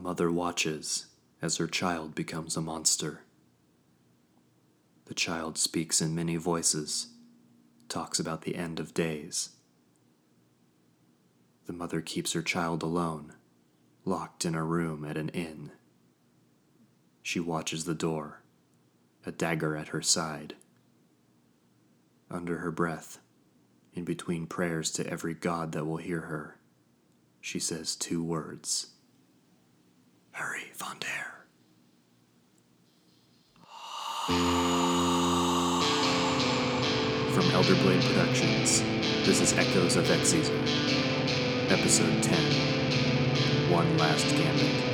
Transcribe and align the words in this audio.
mother 0.00 0.30
watches 0.32 1.06
as 1.42 1.58
her 1.58 1.66
child 1.66 2.14
becomes 2.14 2.56
a 2.56 2.60
monster. 2.60 3.20
The 5.04 5.14
child 5.14 5.58
speaks 5.58 6.00
in 6.00 6.14
many 6.14 6.36
voices, 6.36 7.08
talks 7.88 8.18
about 8.18 8.42
the 8.42 8.56
end 8.56 8.80
of 8.80 8.94
days. 8.94 9.50
The 11.66 11.72
mother 11.72 12.00
keeps 12.00 12.32
her 12.32 12.42
child 12.42 12.82
alone, 12.82 13.34
locked 14.04 14.44
in 14.44 14.54
a 14.54 14.64
room 14.64 15.04
at 15.04 15.18
an 15.18 15.28
inn. 15.30 15.72
She 17.22 17.38
watches 17.38 17.84
the 17.84 17.94
door, 17.94 18.42
a 19.26 19.32
dagger 19.32 19.76
at 19.76 19.88
her 19.88 20.02
side. 20.02 20.54
Under 22.30 22.58
her 22.58 22.70
breath, 22.70 23.18
in 23.92 24.04
between 24.04 24.46
prayers 24.46 24.90
to 24.92 25.06
every 25.06 25.34
god 25.34 25.72
that 25.72 25.84
will 25.84 25.98
hear 25.98 26.22
her, 26.22 26.58
she 27.40 27.58
says 27.58 27.96
two 27.96 28.22
words 28.22 28.92
Hurry, 30.32 30.72
Vondair. 30.78 31.26
From 37.32 37.44
Elderblade 37.52 38.02
Productions, 38.14 38.82
this 39.26 39.40
is 39.40 39.52
Echoes 39.54 39.96
of 39.96 40.04
Exezer, 40.06 40.54
Episode 41.70 42.22
10 42.22 43.72
One 43.72 43.98
Last 43.98 44.26
Gambit. 44.36 44.89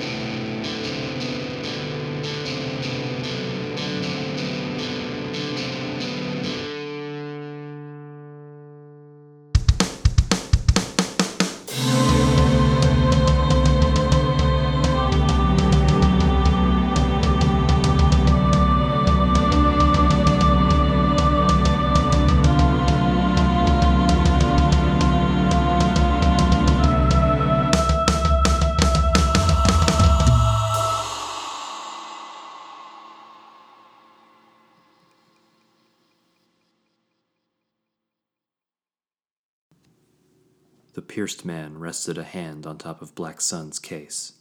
Pierced 41.17 41.47
man 41.47 41.79
rested 41.79 42.19
a 42.19 42.25
hand 42.25 42.67
on 42.67 42.77
top 42.77 43.01
of 43.01 43.15
Black 43.15 43.41
Sun's 43.41 43.79
case. 43.79 44.35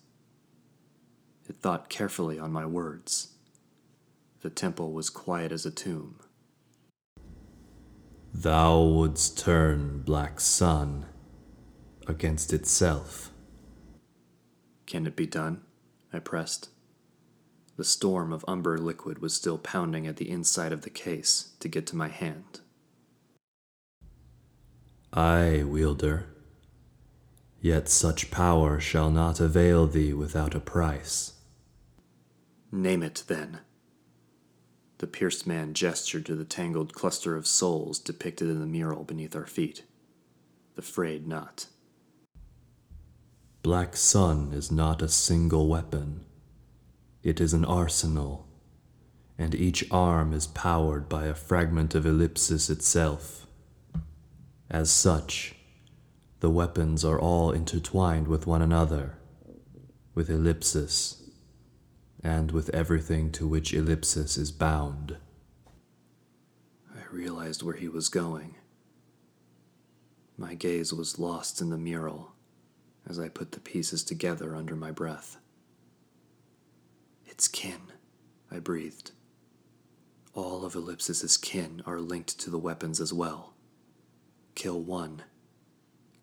It 1.48 1.56
thought 1.56 1.88
carefully 1.88 2.38
on 2.38 2.52
my 2.52 2.66
words. 2.66 3.30
The 4.42 4.50
temple 4.50 4.92
was 4.92 5.10
quiet 5.10 5.54
as 5.54 5.66
a 5.66 5.72
tomb. 5.72 6.20
Thou 8.34 8.82
wouldst 8.82 9.40
turn 9.40 10.02
Black 10.02 10.42
Sun 10.42 11.06
against 12.08 12.52
itself. 12.52 13.32
Can 14.86 15.08
it 15.08 15.16
be 15.16 15.28
done? 15.28 15.62
I 16.12 16.20
pressed. 16.20 16.72
The 17.78 17.86
storm 17.86 18.34
of 18.34 18.44
umber 18.50 18.78
liquid 18.78 19.20
was 19.20 19.34
still 19.34 19.58
pounding 19.58 20.08
at 20.08 20.18
the 20.18 20.30
inside 20.30 20.74
of 20.74 20.82
the 20.82 20.90
case 20.90 21.54
to 21.62 21.70
get 21.70 21.88
to 21.88 21.96
my 21.96 22.10
hand. 22.10 22.60
Aye, 25.14 25.64
wielder. 25.66 26.35
Yet 27.66 27.90
such 27.90 28.30
power 28.30 28.80
shall 28.80 29.10
not 29.10 29.40
avail 29.40 29.88
thee 29.88 30.14
without 30.14 30.54
a 30.54 30.60
price. 30.60 31.34
Name 32.72 33.02
it, 33.02 33.24
then. 33.26 33.62
The 35.00 35.08
pierced 35.08 35.48
man 35.48 35.74
gestured 35.74 36.28
to 36.28 36.36
the 36.36 36.46
tangled 36.46 36.94
cluster 36.94 37.36
of 37.36 37.48
souls 37.48 37.98
depicted 37.98 38.50
in 38.50 38.60
the 38.60 38.68
mural 38.68 39.04
beneath 39.04 39.36
our 39.36 39.48
feet. 39.48 39.82
The 40.76 40.84
frayed 40.84 41.28
knot. 41.28 41.66
Black 43.64 43.98
Sun 43.98 44.54
is 44.54 44.72
not 44.72 45.02
a 45.02 45.08
single 45.08 45.68
weapon. 45.68 46.24
It 47.24 47.42
is 47.42 47.54
an 47.54 47.66
arsenal, 47.66 48.48
and 49.40 49.56
each 49.56 49.84
arm 49.90 50.34
is 50.34 50.46
powered 50.46 51.10
by 51.10 51.26
a 51.26 51.34
fragment 51.34 51.96
of 51.96 52.06
Ellipsis 52.06 52.70
itself. 52.70 53.48
As 54.70 54.92
such, 54.92 55.55
the 56.46 56.52
weapons 56.52 57.04
are 57.04 57.20
all 57.20 57.50
intertwined 57.50 58.28
with 58.28 58.46
one 58.46 58.62
another, 58.62 59.18
with 60.14 60.30
Ellipsis, 60.30 61.24
and 62.24 62.52
with 62.52 62.70
everything 62.70 63.32
to 63.32 63.48
which 63.48 63.74
Ellipsis 63.74 64.38
is 64.38 64.52
bound. 64.52 65.18
I 66.96 67.02
realized 67.12 67.64
where 67.64 67.74
he 67.74 67.88
was 67.88 68.10
going. 68.10 68.58
My 70.38 70.54
gaze 70.54 70.94
was 70.94 71.18
lost 71.18 71.62
in 71.62 71.72
the 71.72 71.80
mural 71.80 72.34
as 73.10 73.18
I 73.18 73.28
put 73.28 73.54
the 73.54 73.60
pieces 73.60 74.04
together 74.04 74.56
under 74.56 74.76
my 74.76 74.92
breath. 74.92 75.38
It's 77.26 77.48
kin, 77.48 77.92
I 78.52 78.60
breathed. 78.60 79.14
All 80.36 80.64
of 80.64 80.76
Ellipsis's 80.76 81.38
kin 81.38 81.82
are 81.88 82.00
linked 82.00 82.40
to 82.42 82.52
the 82.52 82.60
weapons 82.60 83.02
as 83.02 83.12
well. 83.12 83.56
Kill 84.54 84.80
one, 84.80 85.24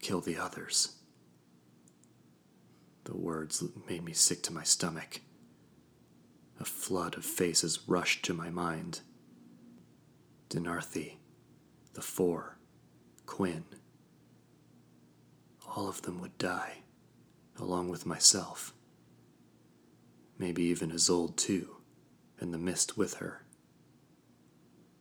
kill 0.02 0.20
the 0.20 0.36
others. 0.36 0.96
The 3.04 3.16
words 3.16 3.64
made 3.88 4.04
me 4.04 4.12
sick 4.12 4.42
to 4.42 4.52
my 4.52 4.64
stomach. 4.64 5.20
A 6.60 6.64
flood 6.64 7.16
of 7.16 7.24
faces 7.24 7.80
rushed 7.86 8.24
to 8.26 8.34
my 8.34 8.50
mind. 8.50 9.00
Denarthi, 10.50 11.14
the 11.94 12.02
Four, 12.02 12.58
Quinn. 13.26 13.64
All 15.74 15.88
of 15.88 16.02
them 16.02 16.20
would 16.20 16.36
die, 16.36 16.82
along 17.58 17.88
with 17.88 18.04
myself. 18.04 18.74
Maybe 20.38 20.64
even 20.64 20.92
Isolde 20.92 21.36
too, 21.36 21.76
and 22.38 22.52
the 22.52 22.58
mist 22.58 22.98
with 22.98 23.14
her. 23.14 23.44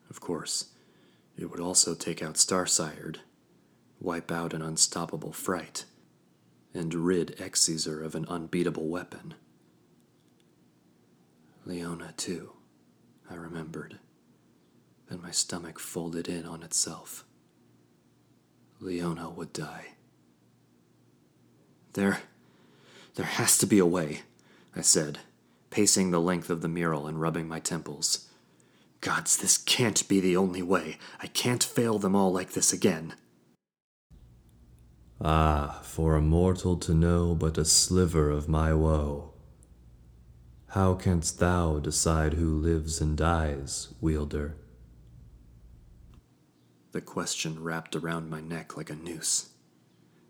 Of 0.09 0.22
course, 0.22 0.69
it 1.38 1.50
would 1.50 1.59
also 1.59 1.95
take 1.95 2.22
out 2.23 2.38
Starsired, 2.38 3.19
wipe 4.01 4.31
out 4.31 4.53
an 4.53 4.62
unstoppable 4.62 5.31
fright, 5.31 5.85
and 6.73 6.94
rid 6.94 7.38
Exezer 7.38 8.03
of 8.03 8.16
an 8.16 8.25
unbeatable 8.28 8.88
weapon. 8.88 9.35
Leona, 11.66 12.13
too, 12.17 12.53
I 13.29 13.35
remembered, 13.35 14.00
and 15.09 15.22
my 15.22 15.31
stomach 15.31 15.79
folded 15.79 16.28
in 16.28 16.45
on 16.45 16.63
itself. 16.63 17.23
Leona 18.79 19.29
would 19.29 19.53
die. 19.53 19.89
There. 21.94 22.22
there 23.16 23.25
has 23.25 23.57
to 23.59 23.68
be 23.68 23.78
a 23.78 23.85
way, 23.85 24.22
I 24.75 24.81
said, 24.81 25.19
pacing 25.69 26.09
the 26.09 26.22
length 26.22 26.50
of 26.50 26.62
the 26.62 26.68
mural 26.68 27.06
and 27.06 27.22
rubbing 27.22 27.47
my 27.47 27.59
temples. 27.59 28.29
Gods, 29.01 29.38
this 29.38 29.57
can't 29.57 30.07
be 30.07 30.19
the 30.19 30.38
only 30.38 30.62
way. 30.62 30.97
I 31.19 31.28
can't 31.28 31.63
fail 31.63 32.00
them 32.00 32.16
all 32.16 32.31
like 32.31 32.51
this 32.53 32.72
again. 32.72 33.13
Ah, 35.23 35.81
for 35.83 36.15
a 36.15 36.21
mortal 36.21 36.77
to 36.77 36.95
know 36.95 37.35
but 37.35 37.57
a 37.57 37.65
sliver 37.65 38.31
of 38.31 38.49
my 38.49 38.73
woe. 38.73 39.31
How 40.69 40.95
canst 40.95 41.37
thou 41.37 41.77
decide 41.79 42.33
who 42.33 42.55
lives 42.55 42.99
and 42.99 43.15
dies, 43.15 43.89
wielder? 44.01 44.55
The 46.91 47.01
question 47.01 47.61
wrapped 47.61 47.95
around 47.95 48.29
my 48.29 48.41
neck 48.41 48.75
like 48.75 48.89
a 48.89 48.95
noose. 48.95 49.49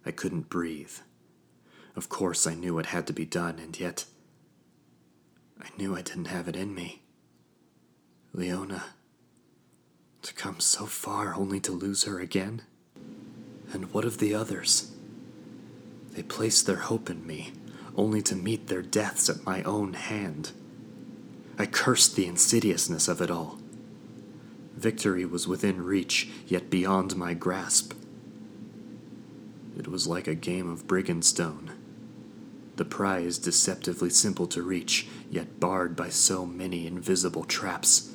I 0.06 0.12
couldn't 0.12 0.50
breathe. 0.50 0.98
Of 1.96 2.10
course, 2.10 2.46
I 2.46 2.56
knew 2.56 2.78
it 2.78 2.88
had 2.88 3.08
to 3.08 3.14
be 3.14 3.26
done, 3.26 3.60
and 3.60 3.80
yet. 3.80 4.06
I 5.60 5.70
knew 5.78 5.96
I 5.96 6.02
didn't 6.02 6.26
have 6.26 6.48
it 6.48 6.56
in 6.56 6.76
me. 6.76 7.04
Leona. 8.34 8.84
To 10.24 10.34
come 10.34 10.60
so 10.60 10.86
far 10.86 11.34
only 11.34 11.60
to 11.62 11.72
lose 11.72 12.04
her 12.04 12.20
again? 12.20 12.64
And 13.74 13.92
what 13.94 14.06
of 14.06 14.18
the 14.18 14.34
others? 14.34 14.92
They 16.12 16.24
placed 16.24 16.66
their 16.66 16.78
hope 16.78 17.10
in 17.10 17.26
me, 17.26 17.54
only 17.96 18.22
to 18.24 18.36
meet 18.36 18.68
their 18.68 18.82
deaths 18.82 19.30
at 19.30 19.46
my 19.46 19.64
own 19.64 19.94
hand. 19.94 20.52
I 21.58 21.66
cursed 21.66 22.16
the 22.16 22.28
insidiousness 22.28 23.08
of 23.08 23.22
it 23.22 23.32
all. 23.32 23.60
Victory 24.76 25.26
was 25.26 25.48
within 25.48 25.84
reach, 25.84 26.30
yet 26.48 26.70
beyond 26.70 27.16
my 27.16 27.34
grasp. 27.34 27.94
It 29.78 29.88
was 29.88 30.08
like 30.08 30.28
a 30.28 30.36
game 30.36 30.70
of 30.70 30.88
Brigandstone. 30.88 31.72
The 32.76 32.86
prize 32.86 33.38
deceptively 33.38 34.10
simple 34.10 34.48
to 34.48 34.64
reach, 34.64 35.08
yet 35.30 35.60
barred 35.60 35.96
by 35.96 36.10
so 36.10 36.46
many 36.46 36.88
invisible 36.88 37.44
traps. 37.44 38.12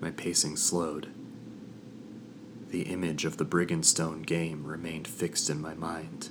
My 0.00 0.10
pacing 0.10 0.56
slowed. 0.56 1.08
The 2.72 2.84
image 2.84 3.26
of 3.26 3.36
the 3.36 3.44
Brigandstone 3.44 4.24
game 4.24 4.64
remained 4.64 5.06
fixed 5.06 5.50
in 5.50 5.60
my 5.60 5.74
mind. 5.74 6.30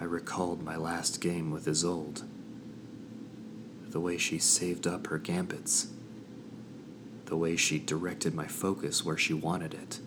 I 0.00 0.04
recalled 0.04 0.64
my 0.64 0.74
last 0.74 1.20
game 1.20 1.52
with 1.52 1.68
Isolde. 1.68 2.24
The 3.90 4.00
way 4.00 4.18
she 4.18 4.38
saved 4.38 4.84
up 4.84 5.06
her 5.06 5.18
gambits. 5.18 5.92
The 7.26 7.36
way 7.36 7.54
she 7.54 7.78
directed 7.78 8.34
my 8.34 8.48
focus 8.48 9.04
where 9.04 9.16
she 9.16 9.32
wanted 9.32 9.74
it. 9.74 10.00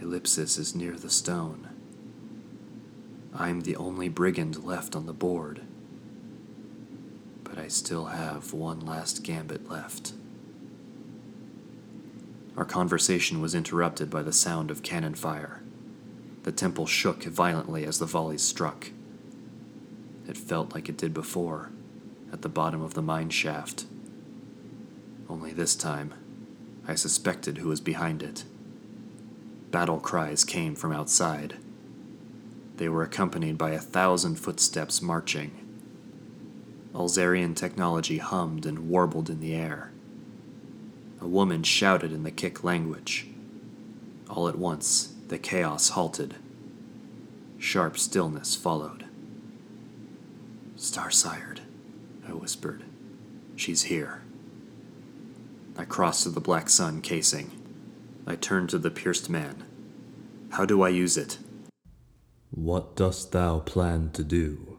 Ellipsis 0.00 0.56
is 0.56 0.74
near 0.74 0.96
the 0.96 1.10
stone. 1.10 1.68
I'm 3.34 3.60
the 3.60 3.76
only 3.76 4.08
brigand 4.08 4.64
left 4.64 4.96
on 4.96 5.04
the 5.04 5.12
board. 5.12 5.60
But 7.44 7.58
I 7.58 7.68
still 7.68 8.06
have 8.06 8.54
one 8.54 8.80
last 8.80 9.22
gambit 9.22 9.68
left. 9.68 10.14
Our 12.56 12.64
conversation 12.64 13.40
was 13.40 13.54
interrupted 13.54 14.10
by 14.10 14.22
the 14.22 14.32
sound 14.32 14.70
of 14.70 14.82
cannon 14.82 15.14
fire. 15.14 15.62
The 16.42 16.52
temple 16.52 16.86
shook 16.86 17.24
violently 17.24 17.84
as 17.84 17.98
the 17.98 18.06
volleys 18.06 18.42
struck. 18.42 18.90
It 20.28 20.36
felt 20.36 20.74
like 20.74 20.88
it 20.88 20.96
did 20.96 21.14
before, 21.14 21.70
at 22.32 22.42
the 22.42 22.48
bottom 22.48 22.82
of 22.82 22.94
the 22.94 23.02
mine 23.02 23.30
shaft. 23.30 23.86
Only 25.28 25.52
this 25.52 25.74
time, 25.74 26.14
I 26.86 26.94
suspected 26.94 27.58
who 27.58 27.68
was 27.68 27.80
behind 27.80 28.22
it. 28.22 28.44
Battle 29.70 30.00
cries 30.00 30.44
came 30.44 30.74
from 30.74 30.92
outside. 30.92 31.56
They 32.76 32.88
were 32.88 33.02
accompanied 33.02 33.56
by 33.56 33.70
a 33.70 33.78
thousand 33.78 34.36
footsteps 34.36 35.00
marching. 35.00 35.52
Alzarian 36.92 37.56
technology 37.56 38.18
hummed 38.18 38.66
and 38.66 38.90
warbled 38.90 39.30
in 39.30 39.40
the 39.40 39.54
air. 39.54 39.91
A 41.22 41.28
woman 41.28 41.62
shouted 41.62 42.12
in 42.12 42.24
the 42.24 42.32
Kikte 42.32 42.64
language. 42.64 43.28
All 44.28 44.48
at 44.48 44.58
once, 44.58 45.14
the 45.28 45.38
chaos 45.38 45.90
halted. 45.90 46.34
Sharp 47.58 47.96
stillness 47.96 48.56
followed. 48.56 49.04
Starsired, 50.74 51.60
I 52.26 52.32
whispered. 52.32 52.82
She's 53.54 53.82
here. 53.84 54.22
I 55.78 55.84
crossed 55.84 56.24
to 56.24 56.30
the 56.30 56.40
black 56.40 56.68
sun 56.68 57.00
casing. 57.00 57.52
I 58.26 58.34
turned 58.34 58.70
to 58.70 58.78
the 58.78 58.90
pierced 58.90 59.30
man. 59.30 59.62
How 60.50 60.64
do 60.64 60.82
I 60.82 60.88
use 60.88 61.16
it? 61.16 61.38
What 62.50 62.96
dost 62.96 63.30
thou 63.30 63.60
plan 63.60 64.10
to 64.14 64.24
do? 64.24 64.78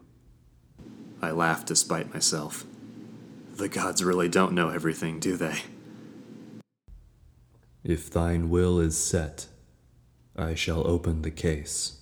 I 1.21 1.31
laughed 1.31 1.67
despite 1.67 2.13
myself. 2.13 2.65
The 3.55 3.69
gods 3.69 4.03
really 4.03 4.27
don't 4.27 4.51
know 4.51 4.67
everything, 4.67 5.21
do 5.21 5.37
they? 5.37 5.59
If 7.83 8.09
thine 8.09 8.49
will 8.49 8.79
is 8.79 8.97
set, 8.97 9.47
I 10.35 10.55
shall 10.55 10.87
open 10.87 11.21
the 11.21 11.31
case. 11.31 12.01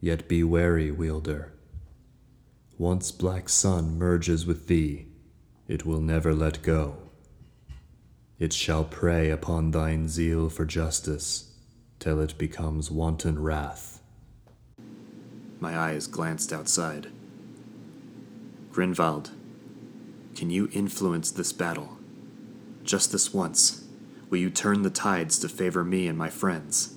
Yet 0.00 0.28
be 0.28 0.44
wary, 0.44 0.90
wielder. 0.90 1.52
Once 2.78 3.10
Black 3.10 3.48
Sun 3.48 3.98
merges 3.98 4.46
with 4.46 4.66
thee, 4.66 5.06
it 5.66 5.84
will 5.84 6.00
never 6.00 6.34
let 6.34 6.62
go. 6.62 6.98
It 8.38 8.52
shall 8.52 8.84
prey 8.84 9.30
upon 9.30 9.70
thine 9.70 10.08
zeal 10.08 10.48
for 10.48 10.64
justice 10.64 11.52
till 11.98 12.20
it 12.20 12.36
becomes 12.36 12.90
wanton 12.90 13.40
wrath. 13.40 14.02
My 15.60 15.78
eyes 15.78 16.06
glanced 16.06 16.52
outside. 16.52 17.10
Grinvald, 18.72 19.30
can 20.34 20.50
you 20.50 20.68
influence 20.72 21.30
this 21.30 21.52
battle? 21.52 21.96
Just 22.82 23.12
this 23.12 23.32
once, 23.32 23.83
will 24.34 24.40
you 24.40 24.50
turn 24.50 24.82
the 24.82 24.90
tides 24.90 25.38
to 25.38 25.48
favor 25.48 25.84
me 25.84 26.08
and 26.08 26.18
my 26.18 26.28
friends? 26.28 26.96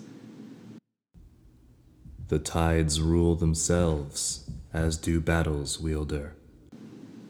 The 2.29 2.39
tides 2.39 2.99
rule 2.99 3.35
themselves, 3.35 4.49
as 4.73 4.97
do 4.97 5.21
battles, 5.21 5.79
wielder. 5.79 6.33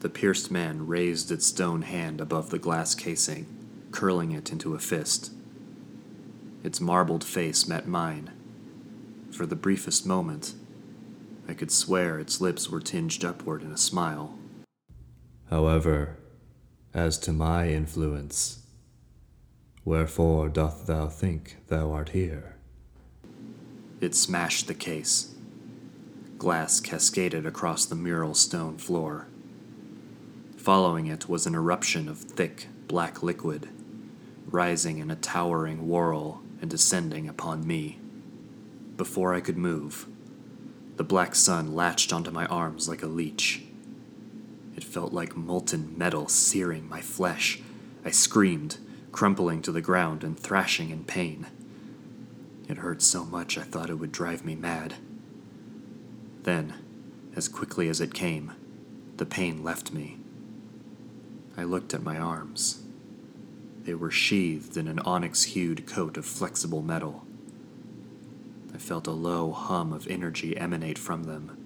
The 0.00 0.08
pierced 0.08 0.50
man 0.50 0.86
raised 0.86 1.30
its 1.30 1.44
stone 1.44 1.82
hand 1.82 2.22
above 2.22 2.48
the 2.48 2.58
glass 2.58 2.94
casing, 2.94 3.44
curling 3.90 4.32
it 4.32 4.50
into 4.50 4.74
a 4.74 4.78
fist. 4.78 5.30
Its 6.64 6.80
marbled 6.80 7.22
face 7.22 7.68
met 7.68 7.86
mine. 7.86 8.30
For 9.30 9.44
the 9.44 9.56
briefest 9.56 10.06
moment, 10.06 10.54
I 11.46 11.52
could 11.52 11.70
swear 11.70 12.18
its 12.18 12.40
lips 12.40 12.70
were 12.70 12.80
tinged 12.80 13.26
upward 13.26 13.62
in 13.62 13.72
a 13.72 13.76
smile. 13.76 14.38
However, 15.50 16.16
as 16.94 17.18
to 17.18 17.32
my 17.34 17.68
influence, 17.68 18.62
wherefore 19.84 20.48
doth 20.48 20.86
thou 20.86 21.06
think 21.06 21.56
thou 21.68 21.92
art 21.92 22.10
here? 22.10 22.56
It 24.00 24.14
smashed 24.14 24.66
the 24.66 24.74
case. 24.74 25.34
Glass 26.36 26.80
cascaded 26.80 27.44
across 27.46 27.84
the 27.84 27.96
mural 27.96 28.34
stone 28.34 28.78
floor. 28.78 29.26
Following 30.56 31.06
it 31.06 31.28
was 31.28 31.46
an 31.46 31.54
eruption 31.54 32.08
of 32.08 32.18
thick, 32.18 32.68
black 32.86 33.22
liquid, 33.22 33.68
rising 34.46 34.98
in 34.98 35.10
a 35.10 35.16
towering 35.16 35.88
whirl 35.88 36.42
and 36.60 36.70
descending 36.70 37.28
upon 37.28 37.66
me. 37.66 37.98
Before 38.96 39.34
I 39.34 39.40
could 39.40 39.56
move, 39.56 40.06
the 40.96 41.04
black 41.04 41.34
sun 41.34 41.74
latched 41.74 42.12
onto 42.12 42.30
my 42.30 42.46
arms 42.46 42.88
like 42.88 43.02
a 43.02 43.06
leech. 43.06 43.62
It 44.76 44.84
felt 44.84 45.12
like 45.12 45.36
molten 45.36 45.96
metal 45.96 46.28
searing 46.28 46.88
my 46.88 47.00
flesh. 47.00 47.60
I 48.04 48.10
screamed, 48.10 48.78
crumpling 49.18 49.60
to 49.60 49.72
the 49.72 49.80
ground 49.80 50.22
and 50.22 50.38
thrashing 50.38 50.90
in 50.90 51.02
pain. 51.02 51.44
It 52.68 52.78
hurt 52.78 53.02
so 53.02 53.24
much 53.24 53.58
I 53.58 53.62
thought 53.62 53.90
it 53.90 53.98
would 53.98 54.12
drive 54.12 54.44
me 54.44 54.54
mad. 54.54 54.94
Then, 56.44 56.74
as 57.34 57.48
quickly 57.48 57.88
as 57.88 58.00
it 58.00 58.14
came, 58.14 58.52
the 59.16 59.26
pain 59.26 59.64
left 59.64 59.92
me. 59.92 60.18
I 61.56 61.64
looked 61.64 61.94
at 61.94 62.04
my 62.04 62.16
arms. 62.16 62.84
They 63.82 63.94
were 63.94 64.12
sheathed 64.12 64.76
in 64.76 64.86
an 64.86 65.00
onyx 65.00 65.42
hued 65.42 65.84
coat 65.84 66.16
of 66.16 66.24
flexible 66.24 66.82
metal. 66.82 67.26
I 68.72 68.78
felt 68.78 69.08
a 69.08 69.10
low 69.10 69.50
hum 69.50 69.92
of 69.92 70.06
energy 70.06 70.56
emanate 70.56 70.96
from 70.96 71.24
them. 71.24 71.58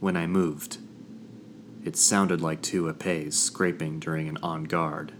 When 0.00 0.16
I 0.16 0.26
moved, 0.26 0.78
it 1.84 1.96
sounded 1.96 2.40
like 2.40 2.62
two 2.62 2.84
epées 2.84 3.34
scraping 3.34 4.00
during 4.00 4.26
an 4.26 4.38
en 4.42 4.64
garde. 4.64 5.12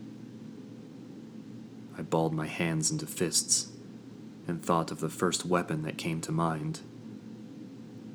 I 1.96 2.02
balled 2.02 2.35
my 2.35 2.46
hands 2.46 2.91
into 2.91 3.06
fists 3.06 3.69
and 4.46 4.62
thought 4.62 4.91
of 4.91 5.00
the 5.00 5.08
first 5.08 5.46
weapon 5.46 5.82
that 5.82 5.96
came 5.96 6.20
to 6.23 6.32
mind. 6.32 6.81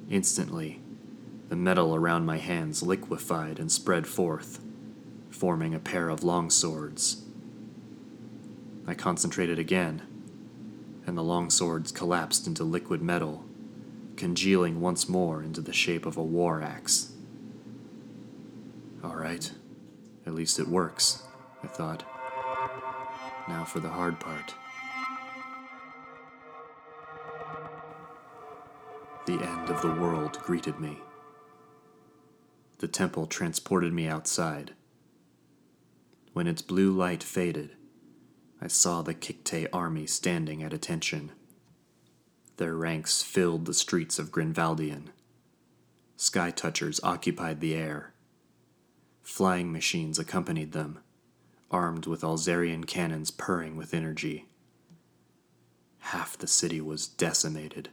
Instantly, 0.10 0.82
the 1.50 1.56
metal 1.56 1.96
around 1.96 2.26
my 2.26 2.38
hands 2.38 2.84
liquefied 2.84 3.58
and 3.60 3.72
spread 3.72 4.06
forth, 4.06 4.60
forming 5.30 5.74
a 5.74 5.80
pair 5.80 6.10
of 6.10 6.24
long 6.24 6.50
swords. 6.50 7.24
I 8.86 8.94
concentrated 8.94 9.60
again, 9.60 10.02
and 11.06 11.18
the 11.18 11.24
long 11.24 11.50
swords 11.50 11.92
collapsed 11.92 12.48
into 12.48 12.64
liquid 12.64 13.02
metal, 13.02 13.46
congealing 14.16 14.82
once 14.82 15.08
more 15.08 15.42
into 15.42 15.62
the 15.62 15.74
shape 15.74 16.06
of 16.06 16.18
a 16.18 16.24
war 16.24 16.62
axe. 16.62 17.14
All 19.04 19.16
right, 19.16 19.52
at 20.26 20.34
least 20.34 20.60
it 20.60 20.68
works, 20.68 21.24
I 21.64 21.68
thought. 21.68 22.04
Now 23.50 23.66
for 23.66 23.80
the 23.80 23.90
hard 23.90 24.20
part. 24.20 24.54
The 29.26 29.44
end 29.44 29.70
of 29.72 29.82
the 29.82 29.92
world 29.92 30.38
greeted 30.44 30.80
me. 30.80 31.00
The 32.78 32.88
temple 32.88 33.26
transported 33.26 33.92
me 33.92 34.08
outside. 34.08 34.76
When 36.34 36.46
its 36.46 36.62
blue 36.62 36.92
light 36.92 37.24
faded, 37.24 37.72
I 38.62 38.68
saw 38.68 39.02
the 39.02 39.16
Kikte 39.16 39.68
army 39.74 40.06
standing 40.06 40.62
at 40.62 40.72
attention. 40.72 41.32
Their 42.58 42.76
ranks 42.76 43.24
filled 43.24 43.66
the 43.66 43.74
streets 43.74 44.20
of 44.20 44.32
Grinvaldian. 44.32 45.08
Sky 46.18 46.52
touchers 46.52 47.00
occupied 47.02 47.62
the 47.62 47.74
air. 47.74 48.14
Flying 49.24 49.72
machines 49.72 50.20
accompanied 50.20 50.72
them, 50.72 51.00
armed 51.72 52.06
with 52.06 52.22
Alzarian 52.22 52.86
cannons 52.86 53.32
purring 53.32 53.76
with 53.76 53.94
energy. 53.94 54.48
Half 56.00 56.38
the 56.38 56.48
city 56.48 56.82
was 56.82 57.08
decimated. 57.08 57.90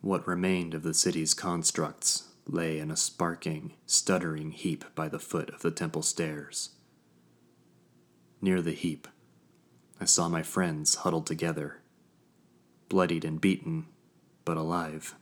What 0.00 0.26
remained 0.26 0.74
of 0.74 0.82
the 0.82 0.94
city's 0.94 1.34
constructs 1.34 2.28
lay 2.46 2.78
in 2.78 2.90
a 2.90 2.96
sparking, 2.96 3.74
stuttering 3.86 4.52
heap 4.52 4.84
by 4.94 5.08
the 5.08 5.18
foot 5.18 5.50
of 5.50 5.62
the 5.62 5.70
temple 5.70 6.02
stairs. 6.02 6.70
Near 8.40 8.62
the 8.62 8.72
heap, 8.72 9.06
I 10.00 10.04
saw 10.04 10.28
my 10.28 10.42
friends 10.42 10.96
huddled 10.96 11.26
together, 11.26 11.82
bloodied 12.88 13.24
and 13.24 13.40
beaten, 13.40 13.86
but 14.44 14.56
alive. 14.56 15.14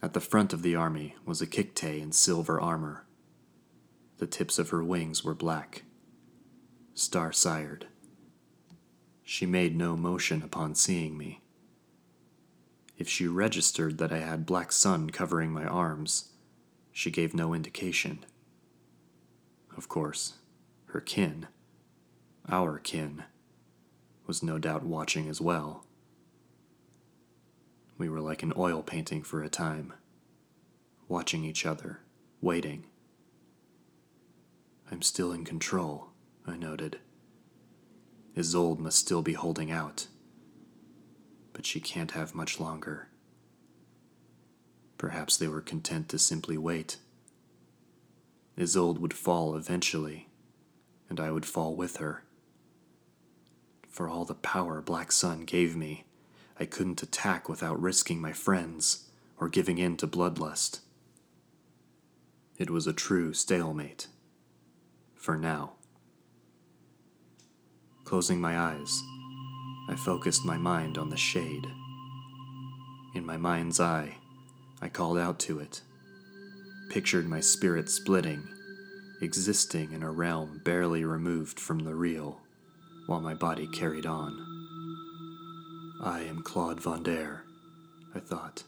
At 0.00 0.14
the 0.14 0.20
front 0.20 0.52
of 0.52 0.62
the 0.62 0.74
army 0.74 1.16
was 1.24 1.42
a 1.42 1.46
Kikte 1.46 2.00
in 2.00 2.12
silver 2.12 2.60
armor. 2.60 3.04
The 4.22 4.28
tips 4.28 4.56
of 4.60 4.68
her 4.68 4.84
wings 4.84 5.24
were 5.24 5.34
black, 5.34 5.82
star 6.94 7.32
sired. 7.32 7.88
She 9.24 9.46
made 9.46 9.76
no 9.76 9.96
motion 9.96 10.44
upon 10.44 10.76
seeing 10.76 11.18
me. 11.18 11.40
If 12.96 13.08
she 13.08 13.26
registered 13.26 13.98
that 13.98 14.12
I 14.12 14.20
had 14.20 14.46
black 14.46 14.70
sun 14.70 15.10
covering 15.10 15.50
my 15.50 15.64
arms, 15.64 16.28
she 16.92 17.10
gave 17.10 17.34
no 17.34 17.52
indication. 17.52 18.24
Of 19.76 19.88
course, 19.88 20.34
her 20.90 21.00
kin, 21.00 21.48
our 22.48 22.78
kin, 22.78 23.24
was 24.28 24.40
no 24.40 24.56
doubt 24.56 24.84
watching 24.84 25.28
as 25.28 25.40
well. 25.40 25.84
We 27.98 28.08
were 28.08 28.20
like 28.20 28.44
an 28.44 28.52
oil 28.56 28.84
painting 28.84 29.24
for 29.24 29.42
a 29.42 29.48
time, 29.48 29.94
watching 31.08 31.44
each 31.44 31.66
other, 31.66 32.02
waiting. 32.40 32.84
I'm 34.92 35.00
still 35.00 35.32
in 35.32 35.46
control, 35.46 36.08
I 36.46 36.58
noted. 36.58 36.98
Isolde 38.36 38.78
must 38.78 38.98
still 38.98 39.22
be 39.22 39.32
holding 39.32 39.70
out, 39.70 40.06
but 41.54 41.64
she 41.64 41.80
can't 41.80 42.10
have 42.10 42.34
much 42.34 42.60
longer. 42.60 43.08
Perhaps 44.98 45.38
they 45.38 45.48
were 45.48 45.62
content 45.62 46.10
to 46.10 46.18
simply 46.18 46.58
wait. 46.58 46.98
Isolde 48.58 48.98
would 48.98 49.14
fall 49.14 49.56
eventually, 49.56 50.28
and 51.08 51.18
I 51.18 51.30
would 51.30 51.46
fall 51.46 51.74
with 51.74 51.96
her. 51.96 52.24
For 53.88 54.10
all 54.10 54.26
the 54.26 54.34
power 54.34 54.82
Black 54.82 55.10
Sun 55.10 55.46
gave 55.46 55.74
me, 55.74 56.04
I 56.60 56.66
couldn't 56.66 57.02
attack 57.02 57.48
without 57.48 57.80
risking 57.80 58.20
my 58.20 58.34
friends 58.34 59.08
or 59.40 59.48
giving 59.48 59.78
in 59.78 59.96
to 59.96 60.06
bloodlust. 60.06 60.80
It 62.58 62.68
was 62.68 62.86
a 62.86 62.92
true 62.92 63.32
stalemate. 63.32 64.08
For 65.22 65.38
now. 65.38 65.74
Closing 68.02 68.40
my 68.40 68.58
eyes, 68.58 69.00
I 69.88 69.94
focused 69.94 70.44
my 70.44 70.56
mind 70.56 70.98
on 70.98 71.10
the 71.10 71.16
shade. 71.16 71.64
In 73.14 73.24
my 73.24 73.36
mind's 73.36 73.78
eye, 73.78 74.16
I 74.80 74.88
called 74.88 75.18
out 75.18 75.38
to 75.40 75.60
it, 75.60 75.82
pictured 76.90 77.28
my 77.28 77.38
spirit 77.38 77.88
splitting, 77.88 78.48
existing 79.20 79.92
in 79.92 80.02
a 80.02 80.10
realm 80.10 80.60
barely 80.64 81.04
removed 81.04 81.60
from 81.60 81.78
the 81.78 81.94
real, 81.94 82.40
while 83.06 83.20
my 83.20 83.34
body 83.34 83.68
carried 83.68 84.06
on. 84.06 84.36
I 86.02 86.22
am 86.22 86.42
Claude 86.42 86.80
Vondare, 86.80 87.42
I 88.12 88.18
thought, 88.18 88.64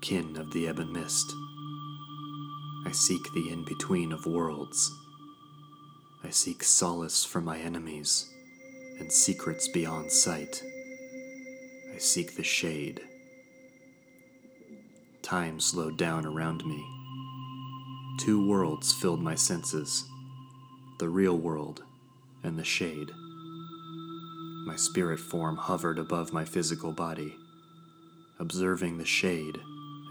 kin 0.00 0.36
of 0.36 0.52
the 0.52 0.66
ebon 0.66 0.92
mist. 0.92 1.32
I 2.84 2.90
seek 2.90 3.22
the 3.32 3.48
in 3.48 3.64
between 3.64 4.10
of 4.10 4.26
worlds. 4.26 4.90
I 6.26 6.30
seek 6.30 6.64
solace 6.64 7.24
from 7.24 7.44
my 7.44 7.56
enemies 7.58 8.28
and 8.98 9.12
secrets 9.12 9.68
beyond 9.68 10.10
sight. 10.10 10.60
I 11.94 11.98
seek 11.98 12.34
the 12.34 12.42
shade. 12.42 13.00
Time 15.22 15.60
slowed 15.60 15.96
down 15.96 16.26
around 16.26 16.66
me. 16.66 16.84
Two 18.18 18.44
worlds 18.44 18.92
filled 18.92 19.22
my 19.22 19.36
senses 19.36 20.04
the 20.98 21.08
real 21.08 21.38
world 21.38 21.84
and 22.42 22.58
the 22.58 22.64
shade. 22.64 23.12
My 24.66 24.74
spirit 24.74 25.20
form 25.20 25.56
hovered 25.56 26.00
above 26.00 26.32
my 26.32 26.44
physical 26.44 26.90
body, 26.90 27.36
observing 28.40 28.98
the 28.98 29.04
shade 29.04 29.60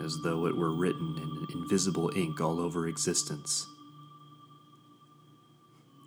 as 0.01 0.17
though 0.23 0.45
it 0.45 0.55
were 0.55 0.73
written 0.73 1.17
in 1.17 1.59
invisible 1.59 2.09
ink 2.15 2.39
all 2.39 2.61
over 2.61 2.87
existence. 2.87 3.67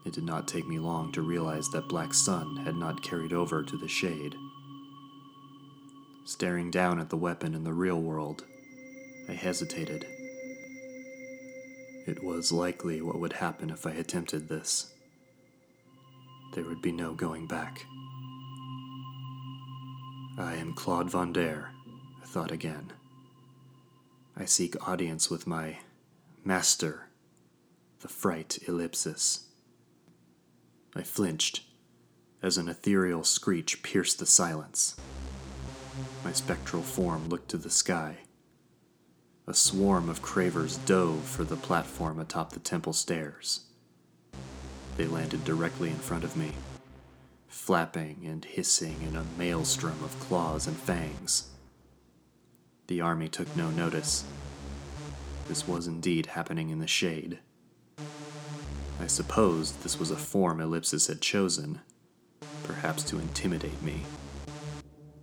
It 0.04 0.12
did 0.12 0.24
not 0.24 0.48
take 0.48 0.66
me 0.66 0.78
long 0.78 1.12
to 1.12 1.22
realize 1.22 1.68
that 1.70 1.88
Black 1.88 2.14
Sun 2.14 2.56
had 2.64 2.76
not 2.76 3.02
carried 3.02 3.32
over 3.32 3.62
to 3.62 3.76
the 3.76 3.88
shade. 3.88 4.34
Staring 6.24 6.70
down 6.70 6.98
at 6.98 7.10
the 7.10 7.16
weapon 7.16 7.54
in 7.54 7.64
the 7.64 7.72
real 7.72 8.00
world, 8.00 8.44
I 9.28 9.32
hesitated. 9.32 10.06
It 12.06 12.22
was 12.24 12.52
likely 12.52 13.02
what 13.02 13.18
would 13.18 13.34
happen 13.34 13.70
if 13.70 13.86
I 13.86 13.90
attempted 13.90 14.48
this. 14.48 14.94
There 16.54 16.64
would 16.64 16.80
be 16.80 16.92
no 16.92 17.12
going 17.12 17.46
back. 17.46 17.84
I 20.38 20.54
am 20.54 20.72
Claude 20.72 21.10
Vondare, 21.10 21.68
I 22.22 22.26
thought 22.26 22.50
again. 22.50 22.92
I 24.36 24.44
seek 24.44 24.88
audience 24.88 25.28
with 25.28 25.46
my 25.46 25.78
master, 26.44 27.08
the 28.00 28.08
Fright 28.08 28.58
Ellipsis. 28.68 29.47
I 30.98 31.02
flinched 31.02 31.60
as 32.42 32.58
an 32.58 32.68
ethereal 32.68 33.22
screech 33.22 33.84
pierced 33.84 34.18
the 34.18 34.26
silence. 34.26 34.96
My 36.24 36.32
spectral 36.32 36.82
form 36.82 37.28
looked 37.28 37.50
to 37.50 37.56
the 37.56 37.70
sky. 37.70 38.16
A 39.46 39.54
swarm 39.54 40.08
of 40.08 40.22
cravers 40.22 40.76
dove 40.78 41.22
for 41.22 41.44
the 41.44 41.54
platform 41.54 42.18
atop 42.18 42.50
the 42.50 42.58
temple 42.58 42.92
stairs. 42.92 43.66
They 44.96 45.06
landed 45.06 45.44
directly 45.44 45.90
in 45.90 45.94
front 45.94 46.24
of 46.24 46.36
me, 46.36 46.50
flapping 47.46 48.24
and 48.26 48.44
hissing 48.44 49.00
in 49.02 49.14
a 49.14 49.26
maelstrom 49.38 50.02
of 50.02 50.18
claws 50.18 50.66
and 50.66 50.76
fangs. 50.76 51.50
The 52.88 53.00
army 53.02 53.28
took 53.28 53.54
no 53.56 53.70
notice. 53.70 54.24
This 55.46 55.68
was 55.68 55.86
indeed 55.86 56.26
happening 56.26 56.70
in 56.70 56.80
the 56.80 56.88
shade. 56.88 57.38
I 59.00 59.06
supposed 59.06 59.82
this 59.82 59.98
was 59.98 60.10
a 60.10 60.16
form 60.16 60.60
Ellipsis 60.60 61.06
had 61.06 61.20
chosen, 61.20 61.80
perhaps 62.64 63.02
to 63.04 63.18
intimidate 63.18 63.80
me. 63.82 64.02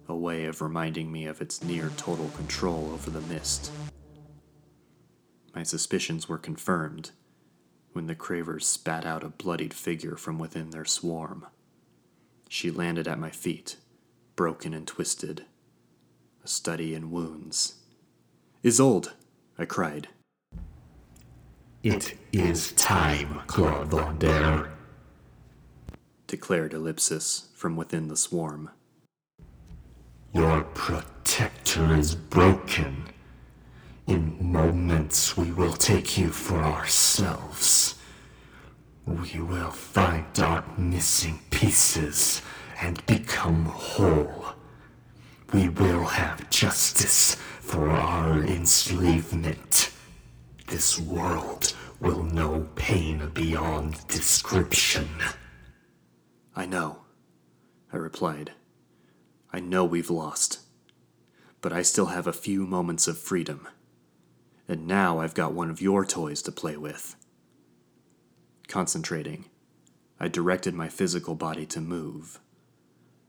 A 0.07 0.15
way 0.15 0.45
of 0.45 0.61
reminding 0.61 1.11
me 1.11 1.25
of 1.25 1.41
its 1.41 1.63
near 1.63 1.91
total 1.97 2.29
control 2.29 2.91
over 2.93 3.09
the 3.09 3.21
mist. 3.21 3.71
My 5.53 5.63
suspicions 5.63 6.29
were 6.29 6.37
confirmed 6.37 7.11
when 7.93 8.07
the 8.07 8.15
cravers 8.15 8.67
spat 8.67 9.05
out 9.05 9.23
a 9.23 9.29
bloodied 9.29 9.73
figure 9.73 10.15
from 10.15 10.37
within 10.37 10.69
their 10.71 10.85
swarm. 10.85 11.45
She 12.49 12.69
landed 12.71 13.07
at 13.07 13.19
my 13.19 13.29
feet, 13.29 13.77
broken 14.35 14.73
and 14.73 14.85
twisted, 14.85 15.45
a 16.43 16.47
study 16.47 16.93
in 16.93 17.11
wounds. 17.11 17.75
Isolde! 18.63 19.13
I 19.57 19.65
cried. 19.65 20.09
It 21.85 22.17
is 22.31 22.71
time, 22.71 23.41
Claude 23.45 23.93
declared 26.25 26.73
Ellipsis 26.73 27.49
from 27.53 27.75
within 27.75 28.07
the 28.07 28.17
swarm. 28.17 28.71
Your 30.33 30.63
protector 30.73 31.93
is 31.93 32.15
broken. 32.15 33.03
In 34.07 34.35
moments, 34.51 35.37
we 35.37 35.51
will 35.51 35.73
take 35.73 36.17
you 36.17 36.29
for 36.29 36.57
ourselves. 36.57 37.99
We 39.05 39.39
will 39.39 39.69
find 39.69 40.39
our 40.39 40.65
missing 40.79 41.39
pieces 41.51 42.41
and 42.81 43.05
become 43.05 43.65
whole. 43.65 44.55
We 45.53 45.69
will 45.69 46.05
have 46.05 46.49
justice 46.49 47.35
for 47.35 47.91
our 47.91 48.41
enslavement. 48.41 49.84
This 50.75 50.99
world 50.99 51.73
will 52.01 52.21
know 52.21 52.67
pain 52.75 53.29
beyond 53.33 54.05
description. 54.09 55.07
I 56.53 56.65
know, 56.65 57.03
I 57.93 57.95
replied. 57.95 58.51
I 59.53 59.61
know 59.61 59.85
we've 59.85 60.09
lost. 60.09 60.59
But 61.61 61.71
I 61.71 61.81
still 61.81 62.07
have 62.07 62.27
a 62.27 62.33
few 62.33 62.65
moments 62.67 63.07
of 63.07 63.17
freedom. 63.17 63.69
And 64.67 64.85
now 64.85 65.19
I've 65.19 65.33
got 65.33 65.53
one 65.53 65.69
of 65.69 65.79
your 65.79 66.03
toys 66.03 66.41
to 66.41 66.51
play 66.51 66.75
with. 66.75 67.15
Concentrating, 68.67 69.45
I 70.19 70.27
directed 70.27 70.73
my 70.73 70.89
physical 70.89 71.35
body 71.35 71.65
to 71.67 71.79
move. 71.79 72.41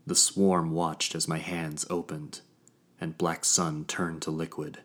The 0.05 0.17
swarm 0.17 0.73
watched 0.73 1.15
as 1.15 1.29
my 1.29 1.39
hands 1.39 1.87
opened, 1.89 2.41
and 3.01 3.17
Black 3.17 3.45
Sun 3.45 3.85
turned 3.85 4.21
to 4.23 4.33
liquid. 4.33 4.81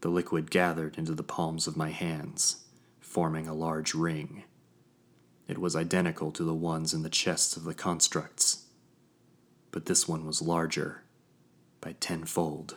The 0.00 0.08
liquid 0.08 0.50
gathered 0.50 0.98
into 0.98 1.14
the 1.14 1.22
palms 1.22 1.66
of 1.66 1.76
my 1.76 1.90
hands, 1.90 2.64
forming 3.00 3.48
a 3.48 3.54
large 3.54 3.94
ring. 3.94 4.44
It 5.48 5.58
was 5.58 5.76
identical 5.76 6.32
to 6.32 6.44
the 6.44 6.54
ones 6.54 6.92
in 6.92 7.02
the 7.02 7.08
chests 7.08 7.56
of 7.56 7.64
the 7.64 7.74
constructs, 7.74 8.66
but 9.70 9.86
this 9.86 10.06
one 10.06 10.26
was 10.26 10.42
larger, 10.42 11.02
by 11.80 11.92
tenfold. 12.00 12.76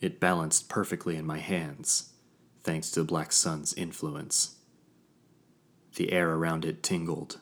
It 0.00 0.20
balanced 0.20 0.68
perfectly 0.68 1.16
in 1.16 1.26
my 1.26 1.38
hands, 1.38 2.12
thanks 2.62 2.90
to 2.92 3.00
the 3.00 3.06
Black 3.06 3.32
Sun's 3.32 3.74
influence. 3.74 4.56
The 5.96 6.12
air 6.12 6.34
around 6.34 6.64
it 6.64 6.82
tingled, 6.82 7.40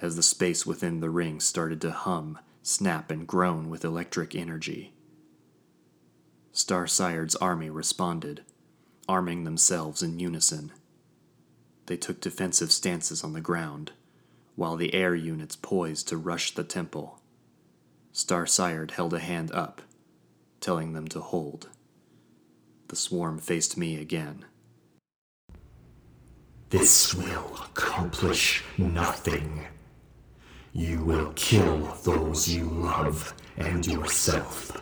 as 0.00 0.16
the 0.16 0.22
space 0.22 0.66
within 0.66 1.00
the 1.00 1.10
ring 1.10 1.40
started 1.40 1.80
to 1.82 1.90
hum, 1.90 2.38
snap, 2.62 3.10
and 3.10 3.26
groan 3.26 3.70
with 3.70 3.84
electric 3.84 4.34
energy. 4.34 4.94
Star 6.52 6.86
Sired's 6.86 7.36
army 7.36 7.70
responded, 7.70 8.42
arming 9.08 9.44
themselves 9.44 10.02
in 10.02 10.18
unison. 10.18 10.72
They 11.86 11.96
took 11.96 12.20
defensive 12.20 12.72
stances 12.72 13.24
on 13.24 13.32
the 13.32 13.40
ground, 13.40 13.92
while 14.56 14.76
the 14.76 14.94
air 14.94 15.14
units 15.14 15.56
poised 15.56 16.08
to 16.08 16.16
rush 16.16 16.54
the 16.54 16.64
temple. 16.64 17.20
Star 18.12 18.46
Sired 18.46 18.92
held 18.92 19.14
a 19.14 19.20
hand 19.20 19.52
up, 19.52 19.82
telling 20.60 20.92
them 20.92 21.08
to 21.08 21.20
hold. 21.20 21.68
The 22.88 22.96
swarm 22.96 23.38
faced 23.38 23.76
me 23.76 24.00
again. 24.00 24.44
This 26.70 27.14
will 27.14 27.56
accomplish 27.64 28.64
nothing. 28.76 29.66
You 30.72 31.02
will 31.04 31.32
kill 31.34 31.78
those 32.04 32.48
you 32.48 32.64
love 32.64 33.34
and 33.56 33.86
yourself, 33.86 34.80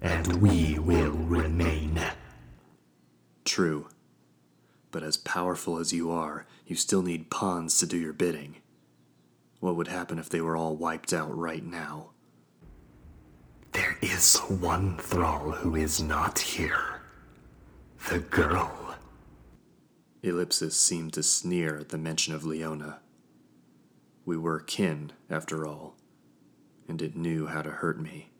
and 0.00 0.40
we 0.40 0.78
will 0.78 1.12
remain. 1.12 2.00
True. 3.44 3.88
But 4.90 5.02
as 5.02 5.16
powerful 5.16 5.78
as 5.78 5.92
you 5.92 6.10
are, 6.10 6.46
you 6.66 6.76
still 6.76 7.02
need 7.02 7.30
pawns 7.30 7.78
to 7.78 7.86
do 7.86 7.96
your 7.96 8.12
bidding. 8.12 8.56
What 9.60 9.76
would 9.76 9.88
happen 9.88 10.18
if 10.18 10.28
they 10.28 10.40
were 10.40 10.56
all 10.56 10.74
wiped 10.74 11.12
out 11.12 11.36
right 11.36 11.64
now? 11.64 12.10
There 13.72 13.98
is 14.02 14.38
one 14.38 14.96
thrall 14.98 15.52
who 15.52 15.76
is 15.76 16.02
not 16.02 16.38
here. 16.38 17.02
The 18.08 18.18
girl. 18.18 18.96
Ellipsis 20.22 20.76
seemed 20.76 21.12
to 21.14 21.22
sneer 21.22 21.76
at 21.76 21.90
the 21.90 21.98
mention 21.98 22.34
of 22.34 22.44
Leona. 22.44 23.00
We 24.24 24.36
were 24.36 24.60
kin, 24.60 25.12
after 25.28 25.66
all, 25.66 25.96
and 26.88 27.00
it 27.00 27.16
knew 27.16 27.46
how 27.46 27.62
to 27.62 27.70
hurt 27.70 28.00
me. 28.00 28.30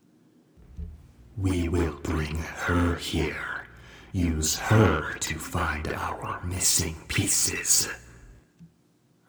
We 1.40 1.70
will 1.70 1.98
bring 2.02 2.36
her 2.36 2.96
here. 2.96 3.64
Use 4.12 4.58
her 4.58 5.14
to 5.20 5.38
find 5.38 5.88
our 5.88 6.44
missing 6.44 6.96
pieces. 7.08 7.88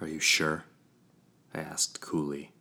Are 0.02 0.10
you 0.10 0.20
sure? 0.20 0.66
I 1.54 1.60
asked 1.60 2.02
coolly. 2.02 2.52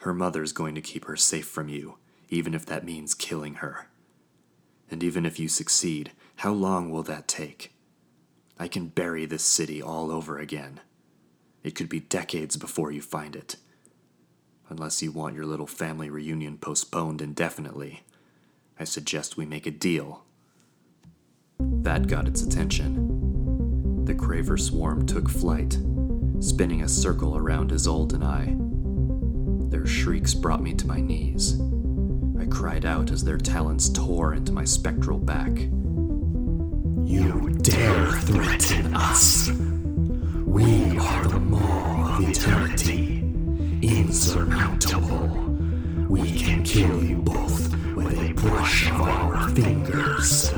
Her 0.00 0.12
mother's 0.12 0.52
going 0.52 0.74
to 0.74 0.80
keep 0.80 1.04
her 1.04 1.14
safe 1.14 1.46
from 1.46 1.68
you, 1.68 1.98
even 2.30 2.52
if 2.52 2.66
that 2.66 2.84
means 2.84 3.14
killing 3.14 3.54
her. 3.56 3.86
And 4.90 5.04
even 5.04 5.24
if 5.24 5.38
you 5.38 5.46
succeed, 5.46 6.10
how 6.36 6.52
long 6.52 6.90
will 6.90 7.04
that 7.04 7.28
take? 7.28 7.72
I 8.58 8.66
can 8.66 8.88
bury 8.88 9.24
this 9.24 9.44
city 9.44 9.80
all 9.80 10.10
over 10.10 10.40
again. 10.40 10.80
It 11.62 11.76
could 11.76 11.88
be 11.88 12.00
decades 12.00 12.56
before 12.56 12.90
you 12.90 13.02
find 13.02 13.36
it. 13.36 13.54
Unless 14.68 15.00
you 15.00 15.12
want 15.12 15.36
your 15.36 15.46
little 15.46 15.68
family 15.68 16.10
reunion 16.10 16.58
postponed 16.58 17.22
indefinitely, 17.22 18.02
I 18.82 18.84
suggest 18.84 19.36
we 19.36 19.46
make 19.46 19.68
a 19.68 19.70
deal. 19.70 20.24
That 21.60 22.08
got 22.08 22.26
its 22.26 22.42
attention. 22.42 24.04
The 24.04 24.14
Craver 24.16 24.58
swarm 24.58 25.06
took 25.06 25.28
flight, 25.28 25.78
spinning 26.40 26.82
a 26.82 26.88
circle 26.88 27.36
around 27.36 27.70
Isolde 27.70 28.14
and 28.14 28.24
I. 28.24 28.56
Their 29.70 29.86
shrieks 29.86 30.34
brought 30.34 30.64
me 30.64 30.74
to 30.74 30.86
my 30.88 31.00
knees. 31.00 31.60
I 32.40 32.46
cried 32.46 32.84
out 32.84 33.12
as 33.12 33.22
their 33.22 33.38
talons 33.38 33.88
tore 33.88 34.34
into 34.34 34.50
my 34.50 34.64
spectral 34.64 35.18
back. 35.18 35.52
You 37.06 37.50
dare 37.62 38.10
threaten 38.10 38.96
us. 38.96 39.48
We 40.44 40.98
are 40.98 41.28
the 41.28 41.38
Maw 41.38 42.18
of 42.18 42.28
Eternity. 42.28 43.20
Insurmountable. 43.80 45.28
We 46.08 46.32
can 46.32 46.64
kill 46.64 47.04
you 47.04 47.18
both 47.18 47.71
a 48.18 48.32
brush 48.32 48.90
of 48.90 49.00
our 49.00 49.48
fingers. 49.50 50.52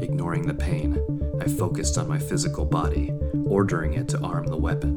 Ignoring 0.00 0.46
the 0.46 0.54
pain, 0.54 0.98
I 1.40 1.48
focused 1.48 1.98
on 1.98 2.08
my 2.08 2.18
physical 2.18 2.64
body, 2.64 3.12
ordering 3.46 3.94
it 3.94 4.08
to 4.08 4.20
arm 4.20 4.46
the 4.46 4.56
weapon. 4.56 4.94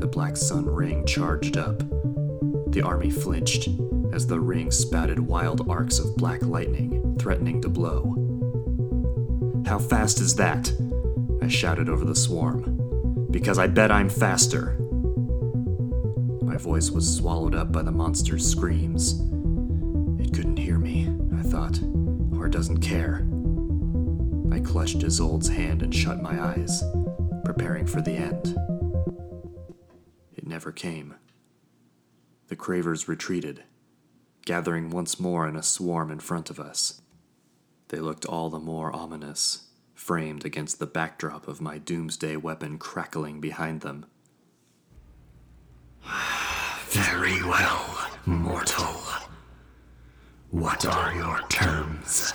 The 0.00 0.06
Black 0.06 0.36
Sun 0.36 0.66
ring 0.66 1.06
charged 1.06 1.56
up. 1.56 1.78
The 2.72 2.82
army 2.84 3.10
flinched 3.10 3.68
as 4.12 4.26
the 4.26 4.40
ring 4.40 4.70
spouted 4.70 5.18
wild 5.18 5.68
arcs 5.68 5.98
of 5.98 6.16
black 6.16 6.42
lightning, 6.42 7.16
threatening 7.18 7.62
to 7.62 7.68
blow. 7.68 8.14
How 9.66 9.78
fast 9.78 10.20
is 10.20 10.34
that? 10.36 10.72
I 11.42 11.48
shouted 11.48 11.88
over 11.88 12.04
the 12.04 12.16
swarm. 12.16 13.28
Because 13.30 13.58
I 13.58 13.66
bet 13.66 13.90
I'm 13.90 14.08
faster. 14.08 14.76
My 16.42 16.56
voice 16.56 16.90
was 16.90 17.16
swallowed 17.16 17.54
up 17.54 17.70
by 17.72 17.82
the 17.82 17.92
monster's 17.92 18.46
screams. 18.46 19.22
It 20.20 20.34
couldn't 20.34 20.58
hear 20.58 20.78
me, 20.78 21.08
I 21.38 21.42
thought, 21.42 21.80
or 22.36 22.48
doesn't 22.48 22.80
care. 22.80 23.26
I 24.52 24.60
clutched 24.60 25.02
Isolde's 25.02 25.48
hand 25.48 25.82
and 25.82 25.94
shut 25.94 26.20
my 26.20 26.38
eyes, 26.38 26.84
preparing 27.44 27.86
for 27.86 28.02
the 28.02 28.12
end. 28.12 28.54
It 30.36 30.46
never 30.46 30.72
came. 30.72 31.14
The 32.48 32.56
cravers 32.56 33.08
retreated, 33.08 33.64
gathering 34.44 34.90
once 34.90 35.18
more 35.18 35.48
in 35.48 35.56
a 35.56 35.62
swarm 35.62 36.10
in 36.10 36.20
front 36.20 36.50
of 36.50 36.60
us. 36.60 37.00
They 37.88 37.98
looked 37.98 38.26
all 38.26 38.50
the 38.50 38.60
more 38.60 38.94
ominous, 38.94 39.68
framed 39.94 40.44
against 40.44 40.78
the 40.78 40.86
backdrop 40.86 41.48
of 41.48 41.60
my 41.60 41.78
doomsday 41.78 42.36
weapon 42.36 42.78
crackling 42.78 43.40
behind 43.40 43.80
them. 43.80 44.04
Very 46.88 47.42
well, 47.42 48.10
mortal. 48.26 49.00
What 50.50 50.84
are 50.84 51.14
your 51.14 51.40
terms? 51.48 52.34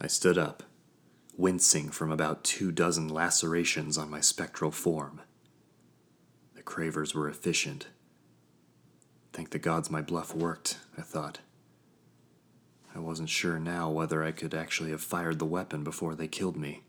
I 0.00 0.08
stood 0.08 0.36
up, 0.36 0.64
wincing 1.36 1.90
from 1.90 2.10
about 2.10 2.42
two 2.42 2.72
dozen 2.72 3.08
lacerations 3.08 3.96
on 3.96 4.10
my 4.10 4.20
spectral 4.20 4.72
form. 4.72 5.20
The 6.56 6.64
cravers 6.64 7.14
were 7.14 7.28
efficient. 7.28 7.86
Thank 9.32 9.50
the 9.50 9.60
gods 9.60 9.88
my 9.88 10.02
bluff 10.02 10.34
worked, 10.34 10.78
I 10.96 11.02
thought. 11.02 11.38
I 12.92 12.98
wasn't 12.98 13.28
sure 13.28 13.60
now 13.60 13.88
whether 13.88 14.24
I 14.24 14.32
could 14.32 14.52
actually 14.52 14.90
have 14.90 15.00
fired 15.00 15.38
the 15.38 15.44
weapon 15.44 15.84
before 15.84 16.16
they 16.16 16.26
killed 16.26 16.56
me. 16.56 16.82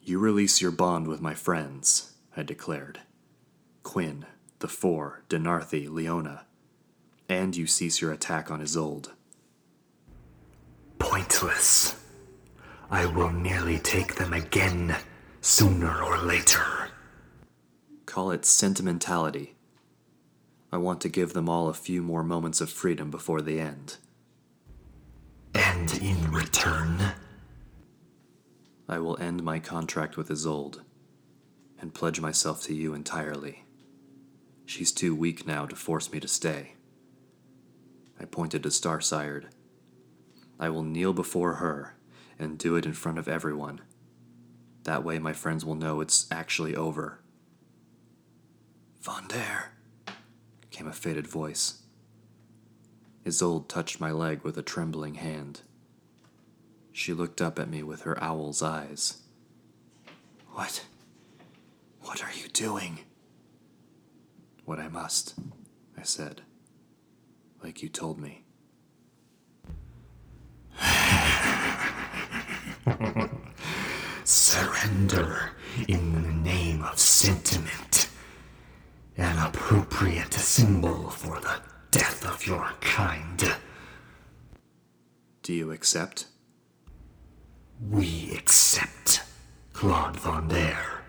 You 0.00 0.20
release 0.20 0.62
your 0.62 0.70
bond 0.70 1.08
with 1.08 1.20
my 1.20 1.34
friends, 1.34 2.12
I 2.36 2.44
declared. 2.44 3.00
Quinn, 3.82 4.26
the 4.60 4.68
Four, 4.68 5.24
Denarthi, 5.28 5.90
Leona. 5.90 6.46
And 7.28 7.56
you 7.56 7.66
cease 7.66 8.00
your 8.00 8.12
attack 8.12 8.50
on 8.50 8.60
Isolde. 8.60 9.10
Pointless. 10.98 12.00
I 12.90 13.06
will 13.06 13.30
nearly 13.30 13.78
take 13.78 14.14
them 14.14 14.32
again, 14.32 14.96
sooner 15.40 16.02
or 16.02 16.18
later. 16.18 16.90
Call 18.06 18.30
it 18.30 18.44
sentimentality. 18.44 19.56
I 20.70 20.78
want 20.78 21.00
to 21.00 21.08
give 21.08 21.32
them 21.32 21.48
all 21.48 21.68
a 21.68 21.74
few 21.74 22.02
more 22.02 22.22
moments 22.22 22.60
of 22.60 22.70
freedom 22.70 23.10
before 23.10 23.42
the 23.42 23.58
end. 23.58 23.96
And 25.54 25.92
in 26.00 26.30
return, 26.30 27.12
I 28.88 28.98
will 28.98 29.18
end 29.20 29.42
my 29.42 29.58
contract 29.58 30.16
with 30.16 30.30
Isolde 30.30 30.80
and 31.80 31.92
pledge 31.92 32.20
myself 32.20 32.62
to 32.62 32.74
you 32.74 32.94
entirely. 32.94 33.64
She's 34.64 34.92
too 34.92 35.14
weak 35.14 35.46
now 35.46 35.66
to 35.66 35.76
force 35.76 36.12
me 36.12 36.20
to 36.20 36.28
stay. 36.28 36.75
I 38.20 38.24
pointed 38.24 38.62
to 38.62 38.70
Starsired. 38.70 39.48
I 40.58 40.68
will 40.68 40.82
kneel 40.82 41.12
before 41.12 41.54
her 41.54 41.94
and 42.38 42.58
do 42.58 42.76
it 42.76 42.86
in 42.86 42.92
front 42.92 43.18
of 43.18 43.28
everyone. 43.28 43.80
That 44.84 45.04
way, 45.04 45.18
my 45.18 45.32
friends 45.32 45.64
will 45.64 45.74
know 45.74 46.00
it's 46.00 46.26
actually 46.30 46.74
over. 46.76 47.20
Von 49.00 49.28
der, 49.28 49.70
came 50.70 50.86
a 50.86 50.92
faded 50.92 51.26
voice. 51.26 51.82
Isolde 53.24 53.68
touched 53.68 54.00
my 54.00 54.12
leg 54.12 54.42
with 54.42 54.56
a 54.56 54.62
trembling 54.62 55.16
hand. 55.16 55.62
She 56.92 57.12
looked 57.12 57.42
up 57.42 57.58
at 57.58 57.68
me 57.68 57.82
with 57.82 58.02
her 58.02 58.22
owl's 58.22 58.62
eyes. 58.62 59.22
What? 60.52 60.84
What 62.02 62.22
are 62.22 62.32
you 62.32 62.48
doing? 62.48 63.00
What 64.64 64.78
I 64.78 64.88
must, 64.88 65.34
I 65.98 66.02
said, 66.02 66.42
like 67.62 67.82
you 67.82 67.88
told 67.88 68.20
me. 68.20 68.44
surrender 74.24 75.50
in 75.88 76.12
the 76.12 76.32
name 76.50 76.82
of 76.82 76.98
sentiment. 76.98 78.08
An 79.16 79.38
appropriate 79.38 80.32
symbol 80.34 81.10
for 81.10 81.40
the 81.40 81.60
death 81.90 82.24
of 82.26 82.46
your 82.46 82.70
kind. 82.80 83.56
Do 85.42 85.52
you 85.52 85.70
accept? 85.70 86.26
We 87.80 88.32
accept, 88.36 89.22
Claude 89.72 90.16
Von 90.16 90.48
Der. 90.48 91.02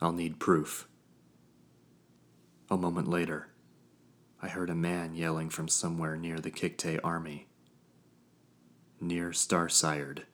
I'll 0.00 0.12
need 0.12 0.38
proof. 0.40 0.88
A 2.70 2.76
moment 2.76 3.08
later, 3.08 3.48
I 4.44 4.48
heard 4.48 4.70
a 4.70 4.74
man 4.74 5.14
yelling 5.14 5.50
from 5.50 5.68
somewhere 5.68 6.16
near 6.16 6.40
the 6.40 6.50
Kikte 6.50 6.98
army. 7.04 7.46
Near 9.00 9.32
Starsired, 9.32 10.26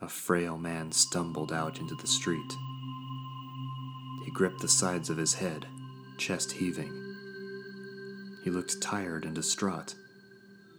a 0.00 0.08
frail 0.08 0.56
man 0.56 0.92
stumbled 0.92 1.52
out 1.52 1.78
into 1.78 1.94
the 1.94 2.06
street. 2.06 2.52
He 4.24 4.30
gripped 4.30 4.62
the 4.62 4.68
sides 4.68 5.10
of 5.10 5.18
his 5.18 5.34
head, 5.34 5.66
chest 6.16 6.52
heaving. 6.52 6.90
He 8.44 8.50
looked 8.50 8.80
tired 8.80 9.26
and 9.26 9.34
distraught, 9.34 9.94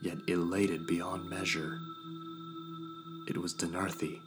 yet 0.02 0.18
elated 0.28 0.88
beyond 0.88 1.30
measure. 1.30 1.78
It 3.28 3.38
was 3.38 3.54
Denarthi. 3.54 4.20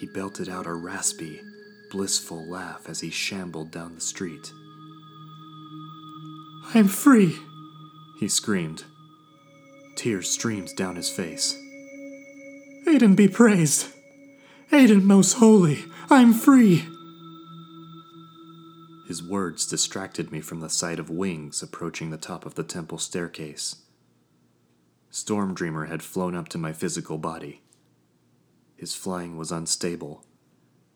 He 0.00 0.06
belted 0.06 0.48
out 0.48 0.66
a 0.66 0.74
raspy, 0.74 1.40
blissful 1.92 2.50
laugh 2.50 2.88
as 2.88 3.00
he 3.00 3.10
shambled 3.10 3.70
down 3.70 3.94
the 3.94 4.00
street. 4.00 4.52
I'm 6.74 6.88
free! 6.88 7.38
He 8.18 8.28
screamed. 8.28 8.84
Tears 9.96 10.30
streamed 10.30 10.74
down 10.76 10.96
his 10.96 11.10
face. 11.10 11.56
Aiden 12.86 13.14
be 13.14 13.28
praised! 13.28 13.88
Aiden 14.70 15.02
most 15.02 15.34
holy, 15.34 15.84
I'm 16.08 16.32
free! 16.32 16.86
His 19.06 19.22
words 19.22 19.66
distracted 19.66 20.32
me 20.32 20.40
from 20.40 20.60
the 20.60 20.70
sight 20.70 20.98
of 20.98 21.10
wings 21.10 21.62
approaching 21.62 22.10
the 22.10 22.16
top 22.16 22.46
of 22.46 22.54
the 22.54 22.62
temple 22.62 22.98
staircase. 22.98 23.76
Storm 25.10 25.52
Dreamer 25.52 25.84
had 25.86 26.02
flown 26.02 26.34
up 26.34 26.48
to 26.48 26.58
my 26.58 26.72
physical 26.72 27.18
body. 27.18 27.60
His 28.76 28.94
flying 28.94 29.36
was 29.36 29.52
unstable, 29.52 30.24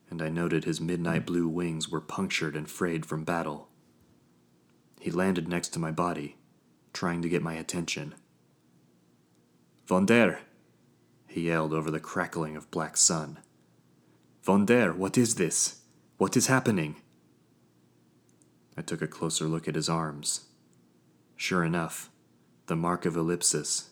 and 0.09 0.23
I 0.23 0.31
noted 0.31 0.65
his 0.65 0.81
midnight 0.81 1.27
blue 1.27 1.47
wings 1.47 1.91
were 1.91 2.01
punctured 2.01 2.57
and 2.57 2.71
frayed 2.71 3.05
from 3.05 3.25
battle. 3.25 3.69
He 5.07 5.13
landed 5.13 5.47
next 5.47 5.69
to 5.69 5.79
my 5.79 5.93
body, 5.93 6.35
trying 6.93 7.23
to 7.23 7.29
get 7.29 7.41
my 7.41 7.55
attention. 7.55 8.17
Vonder! 9.87 10.41
He 11.29 11.43
yelled 11.43 11.73
over 11.73 11.93
the 11.93 12.01
crackling 12.01 12.57
of 12.57 12.73
black 12.73 12.97
sun. 12.97 13.39
Vonder, 14.45 14.93
what 14.97 15.17
is 15.17 15.37
this? 15.37 15.83
What 16.17 16.37
is 16.37 16.49
happening? 16.49 16.97
I 18.77 18.83
took 18.83 19.01
a 19.01 19.07
closer 19.07 19.45
look 19.45 19.69
at 19.69 19.77
his 19.77 19.89
arms. 19.89 20.47
Sure 21.37 21.63
enough, 21.63 22.11
the 22.67 22.75
mark 22.75 23.07
of 23.07 23.17
ellipsis, 23.17 23.91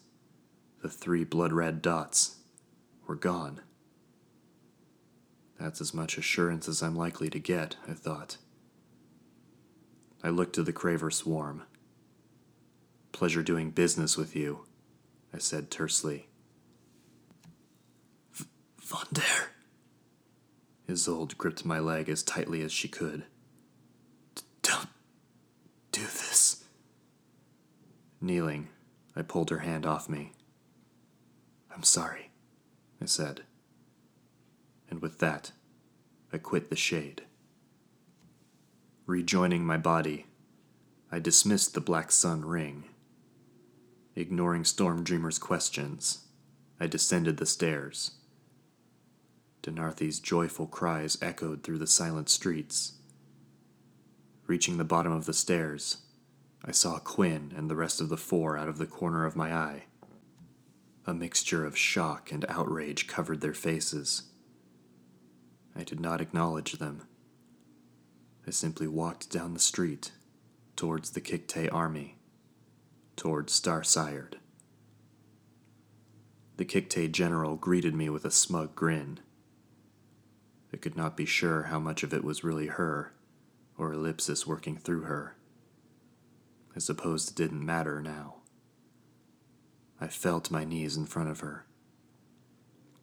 the 0.82 0.88
three 0.88 1.22
blood 1.22 1.52
red 1.52 1.80
dots, 1.80 2.38
were 3.06 3.14
gone. 3.14 3.60
That's 5.60 5.80
as 5.80 5.94
much 5.94 6.18
assurance 6.18 6.66
as 6.66 6.82
I'm 6.82 6.96
likely 6.96 7.30
to 7.30 7.38
get, 7.38 7.76
I 7.88 7.92
thought. 7.92 8.38
I 10.24 10.30
looked 10.30 10.54
to 10.54 10.62
the 10.62 10.72
Craver 10.72 11.12
swarm. 11.12 11.64
Pleasure 13.12 13.42
doing 13.42 13.70
business 13.70 14.16
with 14.16 14.34
you, 14.34 14.64
I 15.34 15.38
said 15.38 15.70
tersely. 15.70 16.28
Von 18.32 18.48
Vonder. 18.80 19.48
Isolde 20.88 21.36
gripped 21.36 21.66
my 21.66 21.78
leg 21.78 22.08
as 22.08 22.22
tightly 22.22 22.62
as 22.62 22.72
she 22.72 22.88
could. 22.88 23.24
Don't 24.62 24.88
do 25.92 26.00
this. 26.00 26.64
Kneeling, 28.18 28.68
I 29.14 29.20
pulled 29.20 29.50
her 29.50 29.58
hand 29.58 29.84
off 29.84 30.08
me. 30.08 30.32
I'm 31.74 31.82
sorry, 31.82 32.30
I 33.00 33.04
said. 33.04 33.42
And 34.88 35.02
with 35.02 35.18
that, 35.18 35.52
I 36.32 36.38
quit 36.38 36.70
the 36.70 36.76
shade. 36.76 37.24
Rejoining 39.06 39.66
my 39.66 39.76
body, 39.76 40.24
I 41.12 41.18
dismissed 41.18 41.74
the 41.74 41.82
Black 41.82 42.10
Sun 42.10 42.42
ring. 42.42 42.84
Ignoring 44.16 44.64
Storm 44.64 45.04
Dreamer's 45.04 45.38
questions, 45.38 46.24
I 46.80 46.86
descended 46.86 47.36
the 47.36 47.44
stairs. 47.44 48.12
Denarthi's 49.62 50.20
joyful 50.20 50.66
cries 50.66 51.18
echoed 51.20 51.62
through 51.62 51.80
the 51.80 51.86
silent 51.86 52.30
streets. 52.30 52.94
Reaching 54.46 54.78
the 54.78 54.84
bottom 54.84 55.12
of 55.12 55.26
the 55.26 55.34
stairs, 55.34 55.98
I 56.64 56.70
saw 56.70 56.98
Quinn 56.98 57.52
and 57.54 57.68
the 57.70 57.76
rest 57.76 58.00
of 58.00 58.08
the 58.08 58.16
four 58.16 58.56
out 58.56 58.70
of 58.70 58.78
the 58.78 58.86
corner 58.86 59.26
of 59.26 59.36
my 59.36 59.54
eye. 59.54 59.82
A 61.04 61.12
mixture 61.12 61.66
of 61.66 61.76
shock 61.76 62.32
and 62.32 62.46
outrage 62.48 63.06
covered 63.06 63.42
their 63.42 63.52
faces. 63.52 64.22
I 65.76 65.84
did 65.84 66.00
not 66.00 66.22
acknowledge 66.22 66.72
them. 66.72 67.02
I 68.46 68.50
simply 68.50 68.86
walked 68.86 69.30
down 69.30 69.54
the 69.54 69.60
street 69.60 70.12
towards 70.76 71.10
the 71.10 71.20
Kikte 71.20 71.72
army, 71.72 72.18
towards 73.16 73.52
Star 73.52 73.82
Sired. 73.82 74.38
The 76.56 76.64
Kikte 76.64 77.10
general 77.10 77.56
greeted 77.56 77.94
me 77.94 78.10
with 78.10 78.24
a 78.24 78.30
smug 78.30 78.74
grin. 78.74 79.20
I 80.72 80.76
could 80.76 80.96
not 80.96 81.16
be 81.16 81.24
sure 81.24 81.64
how 81.64 81.78
much 81.78 82.02
of 82.02 82.12
it 82.12 82.22
was 82.22 82.44
really 82.44 82.66
her, 82.66 83.12
or 83.78 83.92
Ellipsis 83.92 84.46
working 84.46 84.76
through 84.76 85.02
her. 85.02 85.36
I 86.76 86.80
suppose 86.80 87.28
it 87.28 87.36
didn't 87.36 87.64
matter 87.64 88.00
now. 88.00 88.36
I 90.00 90.08
fell 90.08 90.40
to 90.40 90.52
my 90.52 90.64
knees 90.64 90.96
in 90.96 91.06
front 91.06 91.30
of 91.30 91.40
her. 91.40 91.64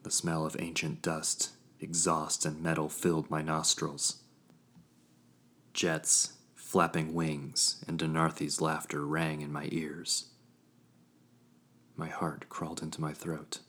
The 0.04 0.12
smell 0.12 0.46
of 0.46 0.56
ancient 0.60 1.02
dust, 1.02 1.52
exhaust, 1.80 2.46
and 2.46 2.62
metal 2.62 2.90
filled 2.90 3.30
my 3.32 3.42
nostrils. 3.42 4.21
Jets, 5.74 6.34
flapping 6.56 7.14
wings, 7.14 7.84
and 7.88 8.00
Denarthi's 8.00 8.62
laughter 8.62 9.06
rang 9.06 9.42
in 9.42 9.52
my 9.52 9.68
ears. 9.72 10.26
My 11.96 12.08
heart 12.08 12.50
crawled 12.50 12.82
into 12.82 13.02
my 13.02 13.14
throat. 13.14 13.60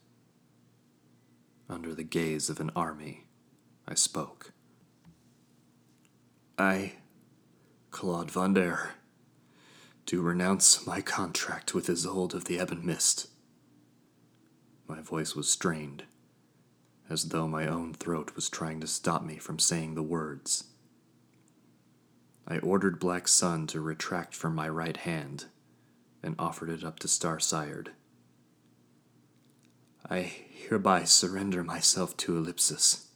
Under 1.68 1.94
the 1.94 2.04
gaze 2.04 2.48
of 2.50 2.60
an 2.60 2.70
army, 2.74 3.26
I 3.86 3.94
spoke. 3.94 4.52
I, 6.58 6.94
Claude 7.90 8.30
Vonder, 8.30 8.90
do 10.06 10.20
renounce 10.20 10.86
my 10.86 11.00
contract 11.00 11.74
with 11.74 11.88
Isolde 11.88 12.34
of 12.34 12.44
the 12.44 12.60
Ebon 12.60 12.84
Mist. 12.84 13.28
My 14.86 15.00
voice 15.00 15.34
was 15.34 15.50
strained, 15.50 16.04
as 17.08 17.28
though 17.28 17.48
my 17.48 17.66
own 17.66 17.94
throat 17.94 18.34
was 18.34 18.48
trying 18.48 18.80
to 18.80 18.86
stop 18.86 19.22
me 19.24 19.38
from 19.38 19.58
saying 19.58 19.94
the 19.94 20.02
words. 20.02 20.64
I 22.52 22.58
ordered 22.58 23.00
Black 23.00 23.28
Sun 23.28 23.68
to 23.68 23.80
retract 23.80 24.34
from 24.34 24.54
my 24.54 24.68
right 24.68 24.98
hand 24.98 25.46
and 26.22 26.34
offered 26.38 26.68
it 26.68 26.84
up 26.84 26.98
to 26.98 27.08
Star 27.08 27.40
Sired. 27.40 27.92
I 30.10 30.20
hereby 30.20 31.04
surrender 31.04 31.64
myself 31.64 32.14
to 32.18 32.36
Ellipsis. 32.36 33.08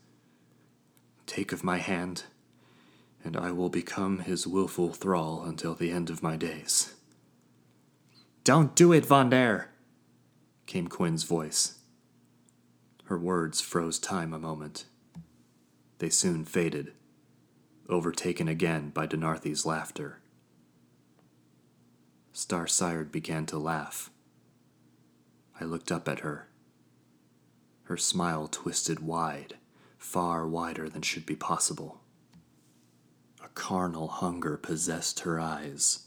Take 1.27 1.53
of 1.53 1.63
my 1.63 1.77
hand, 1.77 2.23
and 3.23 3.37
I 3.37 3.53
will 3.53 3.69
become 3.69 4.21
his 4.21 4.47
wilful 4.47 4.95
thrall 4.95 5.45
until 5.45 5.75
the 5.75 5.91
end 5.91 6.09
of 6.09 6.23
my 6.23 6.39
days. 6.39 6.95
Don't 8.43 8.75
do 8.75 8.91
it, 8.91 9.05
Vonder! 9.05 9.69
came 10.65 10.89
Quinn's 10.89 11.25
voice. 11.25 11.81
Her 13.05 13.19
words 13.19 13.61
froze 13.61 13.99
time 13.99 14.33
a 14.33 14.39
moment. 14.39 14.87
They 15.99 16.09
soon 16.09 16.47
faded, 16.47 16.95
overtaken 17.89 18.49
again 18.49 18.91
by 18.91 19.07
Denarthi's 19.07 19.65
laughter. 19.67 20.21
Star 22.33 22.67
Sired 22.67 23.11
began 23.11 23.47
to 23.47 23.59
laugh. 23.59 24.11
I 25.61 25.65
looked 25.65 25.91
up 25.91 26.09
at 26.09 26.21
her. 26.21 26.49
Her 27.85 27.97
smile 27.97 28.49
twisted 28.49 29.01
wide 29.01 29.55
far 30.07 30.47
wider 30.47 30.89
than 30.89 31.03
should 31.03 31.27
be 31.27 31.35
possible. 31.35 32.01
A 33.45 33.49
carnal 33.49 34.09
hunger 34.09 34.57
possessed 34.57 35.21
her 35.21 35.41
eyes, 35.41 36.07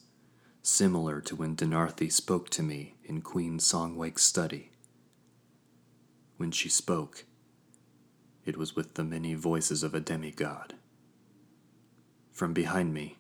similar 0.61 1.19
to 1.21 1.35
when 1.35 1.55
Denarthi 1.55 2.11
spoke 2.11 2.49
to 2.51 2.63
me 2.63 2.95
in 3.03 3.21
Queen 3.21 3.59
Songwake's 3.59 4.23
study. 4.23 4.71
When 6.37 6.51
she 6.51 6.69
spoke, 6.69 7.25
it 8.45 8.55
was 8.55 8.75
with 8.75 8.93
the 8.93 9.03
many 9.03 9.33
voices 9.33 9.83
of 9.83 9.93
a 9.93 9.99
demigod. 9.99 10.75
From 12.39 12.53
behind 12.53 12.93
me, 12.93 13.17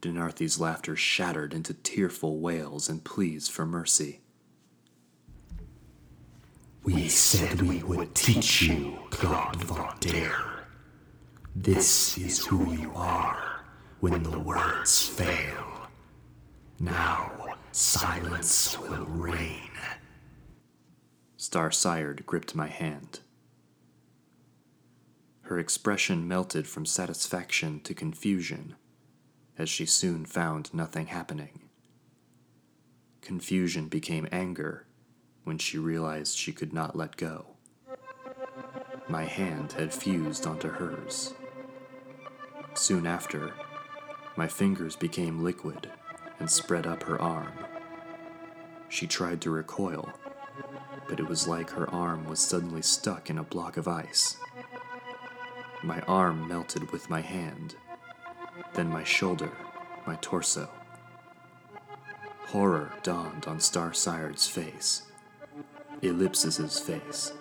Denarthi's 0.00 0.58
laughter 0.58 0.96
shattered 0.96 1.52
into 1.52 1.74
tearful 1.74 2.38
wails 2.38 2.88
and 2.88 3.04
pleas 3.04 3.48
for 3.48 3.66
mercy. 3.66 4.22
We 6.82 7.10
said 7.10 7.60
we 7.60 7.82
would 7.82 8.14
teach 8.14 8.62
you, 8.62 8.96
Claude 9.10 9.58
Vonder. 9.60 10.64
This 11.54 12.16
is 12.16 12.46
who 12.46 12.72
you 12.72 12.90
are 12.94 13.66
when 14.00 14.22
the 14.22 14.38
words 14.38 15.06
fail. 15.06 15.90
Now, 16.78 17.56
silence 17.72 18.78
will 18.78 19.04
reign. 19.04 19.72
Star 21.36 21.70
Sired 21.70 22.24
gripped 22.24 22.54
my 22.54 22.68
hand. 22.68 23.20
Her 25.50 25.58
expression 25.58 26.28
melted 26.28 26.68
from 26.68 26.86
satisfaction 26.86 27.80
to 27.80 27.92
confusion, 27.92 28.76
as 29.58 29.68
she 29.68 29.84
soon 29.84 30.24
found 30.24 30.72
nothing 30.72 31.06
happening. 31.06 31.62
Confusion 33.20 33.88
became 33.88 34.28
anger 34.30 34.86
when 35.42 35.58
she 35.58 35.76
realized 35.76 36.38
she 36.38 36.52
could 36.52 36.72
not 36.72 36.94
let 36.94 37.16
go. 37.16 37.56
My 39.08 39.24
hand 39.24 39.72
had 39.72 39.92
fused 39.92 40.46
onto 40.46 40.68
hers. 40.68 41.34
Soon 42.74 43.04
after, 43.04 43.52
my 44.36 44.46
fingers 44.46 44.94
became 44.94 45.42
liquid 45.42 45.90
and 46.38 46.48
spread 46.48 46.86
up 46.86 47.02
her 47.02 47.20
arm. 47.20 47.54
She 48.88 49.08
tried 49.08 49.40
to 49.40 49.50
recoil, 49.50 50.12
but 51.08 51.18
it 51.18 51.28
was 51.28 51.48
like 51.48 51.70
her 51.70 51.90
arm 51.90 52.26
was 52.26 52.38
suddenly 52.38 52.82
stuck 52.82 53.28
in 53.30 53.38
a 53.38 53.42
block 53.42 53.76
of 53.76 53.88
ice. 53.88 54.36
My 55.82 56.00
arm 56.02 56.46
melted 56.46 56.92
with 56.92 57.08
my 57.08 57.22
hand, 57.22 57.74
then 58.74 58.88
my 58.88 59.02
shoulder, 59.02 59.50
my 60.06 60.16
torso. 60.16 60.68
Horror 62.48 62.92
dawned 63.02 63.46
on 63.46 63.60
Star 63.60 63.94
Sired's 63.94 64.46
face, 64.46 65.02
Ellipsis's 66.02 66.78
face, 66.78 67.32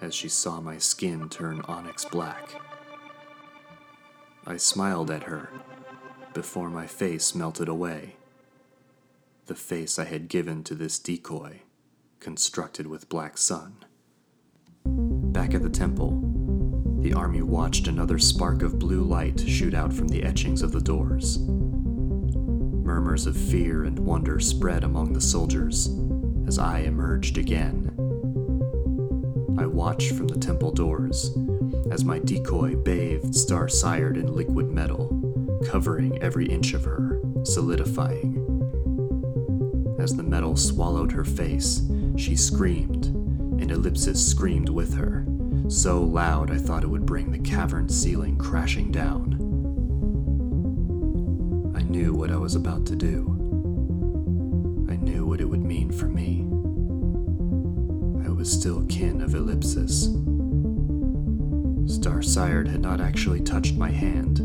as 0.00 0.14
she 0.14 0.28
saw 0.28 0.60
my 0.60 0.78
skin 0.78 1.28
turn 1.28 1.62
onyx 1.62 2.04
black. 2.04 2.60
I 4.46 4.56
smiled 4.56 5.10
at 5.10 5.24
her 5.24 5.50
before 6.32 6.70
my 6.70 6.86
face 6.86 7.34
melted 7.34 7.66
away. 7.66 8.16
The 9.46 9.56
face 9.56 9.98
I 9.98 10.04
had 10.04 10.28
given 10.28 10.62
to 10.64 10.74
this 10.74 10.98
decoy, 11.00 11.62
constructed 12.20 12.86
with 12.86 13.08
black 13.08 13.36
sun. 13.36 13.78
Back 14.84 15.54
at 15.54 15.62
the 15.62 15.70
temple, 15.70 16.45
the 17.06 17.14
army 17.14 17.40
watched 17.40 17.86
another 17.86 18.18
spark 18.18 18.62
of 18.64 18.80
blue 18.80 19.02
light 19.02 19.38
shoot 19.38 19.74
out 19.74 19.92
from 19.92 20.08
the 20.08 20.24
etchings 20.24 20.60
of 20.60 20.72
the 20.72 20.80
doors. 20.80 21.38
Murmurs 21.38 23.28
of 23.28 23.36
fear 23.36 23.84
and 23.84 23.96
wonder 23.96 24.40
spread 24.40 24.82
among 24.82 25.12
the 25.12 25.20
soldiers 25.20 25.88
as 26.48 26.58
I 26.58 26.80
emerged 26.80 27.38
again. 27.38 27.92
I 29.56 29.66
watched 29.66 30.14
from 30.14 30.26
the 30.26 30.40
temple 30.40 30.72
doors 30.72 31.30
as 31.92 32.04
my 32.04 32.18
decoy 32.18 32.74
bathed 32.74 33.36
Star 33.36 33.68
Sired 33.68 34.16
in 34.16 34.34
liquid 34.34 34.72
metal, 34.72 35.60
covering 35.64 36.20
every 36.20 36.46
inch 36.46 36.74
of 36.74 36.82
her, 36.82 37.20
solidifying. 37.44 38.42
As 40.00 40.16
the 40.16 40.24
metal 40.24 40.56
swallowed 40.56 41.12
her 41.12 41.24
face, 41.24 41.82
she 42.16 42.34
screamed, 42.34 43.06
and 43.60 43.70
Ellipsis 43.70 44.28
screamed 44.28 44.70
with 44.70 44.94
her, 44.94 45.24
so 45.68 46.00
loud 46.00 46.50
I 46.50 46.58
thought 46.58 46.84
it 46.84 46.88
would 46.88 47.06
bring 47.06 47.32
the 47.32 47.38
cavern 47.38 47.88
ceiling 47.88 48.36
crashing 48.36 48.92
down. 48.92 49.34
I 51.76 51.82
knew 51.82 52.14
what 52.14 52.30
I 52.30 52.36
was 52.36 52.54
about 52.54 52.86
to 52.86 52.96
do. 52.96 53.32
I 54.88 54.96
knew 54.96 55.26
what 55.26 55.40
it 55.40 55.44
would 55.44 55.64
mean 55.64 55.90
for 55.90 56.06
me. 56.06 56.42
I 58.24 58.30
was 58.30 58.50
still 58.50 58.84
kin 58.84 59.20
of 59.20 59.34
Ellipsis. 59.34 60.04
Star 61.92 62.22
Sired 62.22 62.68
had 62.68 62.80
not 62.80 63.00
actually 63.00 63.40
touched 63.40 63.74
my 63.74 63.90
hand, 63.90 64.38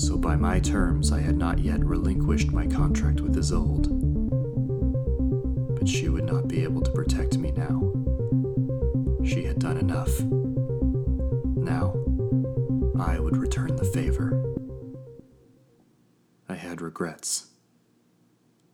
so 0.00 0.16
by 0.16 0.34
my 0.34 0.58
terms 0.58 1.12
I 1.12 1.20
had 1.20 1.36
not 1.36 1.60
yet 1.60 1.84
relinquished 1.84 2.50
my 2.50 2.66
contract 2.66 3.20
with 3.20 3.36
Isolde. 3.36 3.88
But 5.78 5.88
she 5.88 6.08
would 6.08 6.24
not 6.24 6.48
be 6.48 6.64
able 6.64 6.80
to 6.82 6.90
protect 6.90 7.38
me 7.38 7.52
now. 7.52 7.91
She 9.32 9.44
had 9.44 9.60
done 9.60 9.78
enough. 9.78 10.20
Now, 11.56 11.94
I 13.00 13.18
would 13.18 13.38
return 13.38 13.74
the 13.76 13.84
favor. 13.86 14.44
I 16.50 16.54
had 16.54 16.82
regrets. 16.82 17.46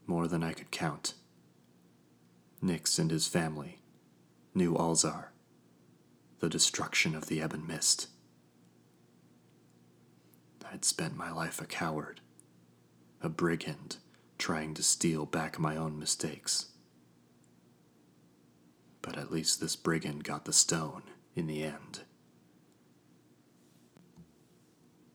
More 0.08 0.26
than 0.26 0.42
I 0.42 0.52
could 0.52 0.72
count. 0.72 1.14
Nix 2.60 2.98
and 2.98 3.12
his 3.12 3.28
family, 3.28 3.78
New 4.52 4.74
Alzar, 4.74 5.26
the 6.40 6.48
destruction 6.48 7.14
of 7.14 7.26
the 7.26 7.40
Ebon 7.40 7.64
Mist. 7.64 8.08
I'd 10.72 10.84
spent 10.84 11.16
my 11.16 11.30
life 11.30 11.60
a 11.60 11.66
coward, 11.66 12.20
a 13.22 13.28
brigand 13.28 13.98
trying 14.38 14.74
to 14.74 14.82
steal 14.82 15.24
back 15.24 15.60
my 15.60 15.76
own 15.76 16.00
mistakes. 16.00 16.66
But 19.08 19.16
at 19.16 19.32
least 19.32 19.58
this 19.58 19.74
brigand 19.74 20.22
got 20.22 20.44
the 20.44 20.52
stone 20.52 21.00
in 21.34 21.46
the 21.46 21.62
end. 21.62 22.00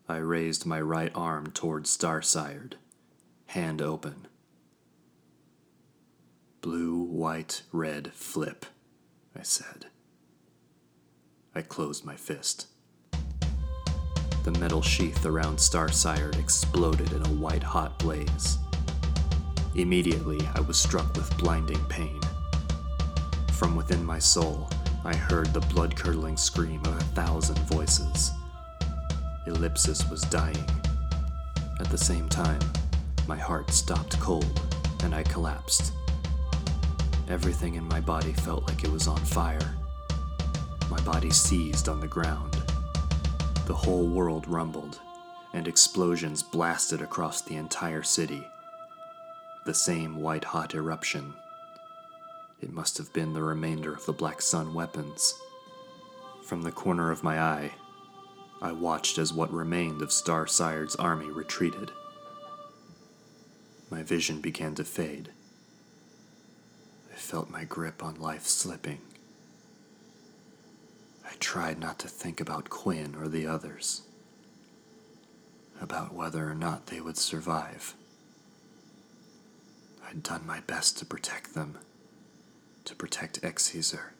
I 0.08 0.16
raised 0.16 0.66
my 0.66 0.80
right 0.80 1.12
arm 1.14 1.52
toward 1.52 1.86
Starsired, 1.86 2.74
hand 3.46 3.80
open. 3.80 4.26
Blue, 6.60 7.04
white, 7.04 7.62
red, 7.70 8.12
flip, 8.12 8.66
I 9.38 9.44
said. 9.44 9.86
I 11.54 11.62
closed 11.62 12.04
my 12.04 12.16
fist. 12.16 12.66
The 14.42 14.58
metal 14.58 14.82
sheath 14.82 15.24
around 15.24 15.60
Starsired 15.60 16.34
exploded 16.34 17.12
in 17.12 17.24
a 17.24 17.34
white 17.40 17.62
hot 17.62 18.00
blaze. 18.00 18.58
Immediately, 19.76 20.40
I 20.52 20.62
was 20.62 20.80
struck 20.80 21.14
with 21.14 21.38
blinding 21.38 21.84
pain. 21.84 22.23
From 23.56 23.76
within 23.76 24.04
my 24.04 24.18
soul, 24.18 24.68
I 25.04 25.14
heard 25.14 25.52
the 25.52 25.60
blood 25.60 25.94
curdling 25.94 26.36
scream 26.36 26.80
of 26.86 26.96
a 26.96 27.04
thousand 27.14 27.58
voices. 27.60 28.32
Ellipsis 29.46 30.10
was 30.10 30.22
dying. 30.22 30.68
At 31.78 31.88
the 31.88 31.96
same 31.96 32.28
time, 32.28 32.60
my 33.28 33.36
heart 33.36 33.70
stopped 33.70 34.18
cold 34.18 34.60
and 35.04 35.14
I 35.14 35.22
collapsed. 35.22 35.92
Everything 37.28 37.76
in 37.76 37.84
my 37.84 38.00
body 38.00 38.32
felt 38.32 38.66
like 38.68 38.82
it 38.82 38.90
was 38.90 39.06
on 39.06 39.18
fire. 39.18 39.76
My 40.90 41.00
body 41.02 41.30
seized 41.30 41.88
on 41.88 42.00
the 42.00 42.08
ground. 42.08 42.56
The 43.66 43.74
whole 43.74 44.06
world 44.06 44.48
rumbled, 44.48 44.98
and 45.52 45.68
explosions 45.68 46.42
blasted 46.42 47.00
across 47.00 47.40
the 47.40 47.54
entire 47.54 48.02
city. 48.02 48.46
The 49.64 49.74
same 49.74 50.16
white 50.16 50.44
hot 50.44 50.74
eruption. 50.74 51.34
It 52.64 52.72
must 52.72 52.96
have 52.96 53.12
been 53.12 53.34
the 53.34 53.42
remainder 53.42 53.92
of 53.92 54.06
the 54.06 54.14
Black 54.14 54.40
Sun 54.40 54.72
weapons. 54.72 55.38
From 56.42 56.62
the 56.62 56.72
corner 56.72 57.10
of 57.10 57.22
my 57.22 57.38
eye, 57.38 57.72
I 58.62 58.72
watched 58.72 59.18
as 59.18 59.34
what 59.34 59.52
remained 59.52 60.00
of 60.00 60.10
Star 60.10 60.46
Sired's 60.46 60.96
army 60.96 61.26
retreated. 61.26 61.90
My 63.90 64.02
vision 64.02 64.40
began 64.40 64.74
to 64.76 64.84
fade. 64.84 65.28
I 67.12 67.16
felt 67.16 67.50
my 67.50 67.64
grip 67.64 68.02
on 68.02 68.18
life 68.18 68.46
slipping. 68.46 69.02
I 71.22 71.34
tried 71.38 71.78
not 71.78 71.98
to 71.98 72.08
think 72.08 72.40
about 72.40 72.70
Quinn 72.70 73.14
or 73.14 73.28
the 73.28 73.46
others, 73.46 74.00
about 75.82 76.14
whether 76.14 76.50
or 76.50 76.54
not 76.54 76.86
they 76.86 77.02
would 77.02 77.18
survive. 77.18 77.94
I'd 80.08 80.22
done 80.22 80.46
my 80.46 80.60
best 80.60 80.96
to 81.00 81.04
protect 81.04 81.52
them, 81.54 81.76
to 82.84 82.94
protect 82.94 83.42
Exezer. 83.42 84.10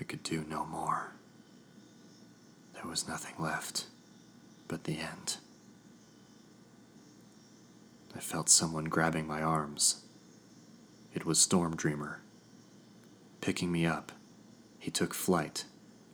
I 0.00 0.04
could 0.04 0.22
do 0.22 0.44
no 0.48 0.64
more. 0.64 1.12
There 2.74 2.86
was 2.86 3.06
nothing 3.06 3.34
left 3.38 3.86
but 4.68 4.84
the 4.84 4.98
end. 4.98 5.36
I 8.16 8.20
felt 8.20 8.48
someone 8.48 8.86
grabbing 8.86 9.26
my 9.26 9.42
arms. 9.42 10.02
It 11.14 11.26
was 11.26 11.38
Storm 11.38 11.76
Dreamer. 11.76 12.20
Picking 13.40 13.70
me 13.70 13.84
up, 13.86 14.12
he 14.78 14.90
took 14.90 15.12
flight, 15.12 15.64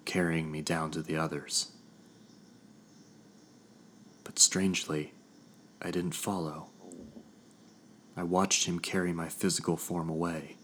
carrying 0.04 0.50
me 0.50 0.60
down 0.60 0.90
to 0.92 1.02
the 1.02 1.16
others. 1.16 1.72
But 4.24 4.38
strangely, 4.38 5.12
I 5.80 5.90
didn't 5.90 6.16
follow. 6.16 6.66
I 8.18 8.24
watched 8.24 8.64
him 8.64 8.80
carry 8.80 9.12
my 9.12 9.28
physical 9.28 9.76
form 9.76 10.08
away 10.08 10.56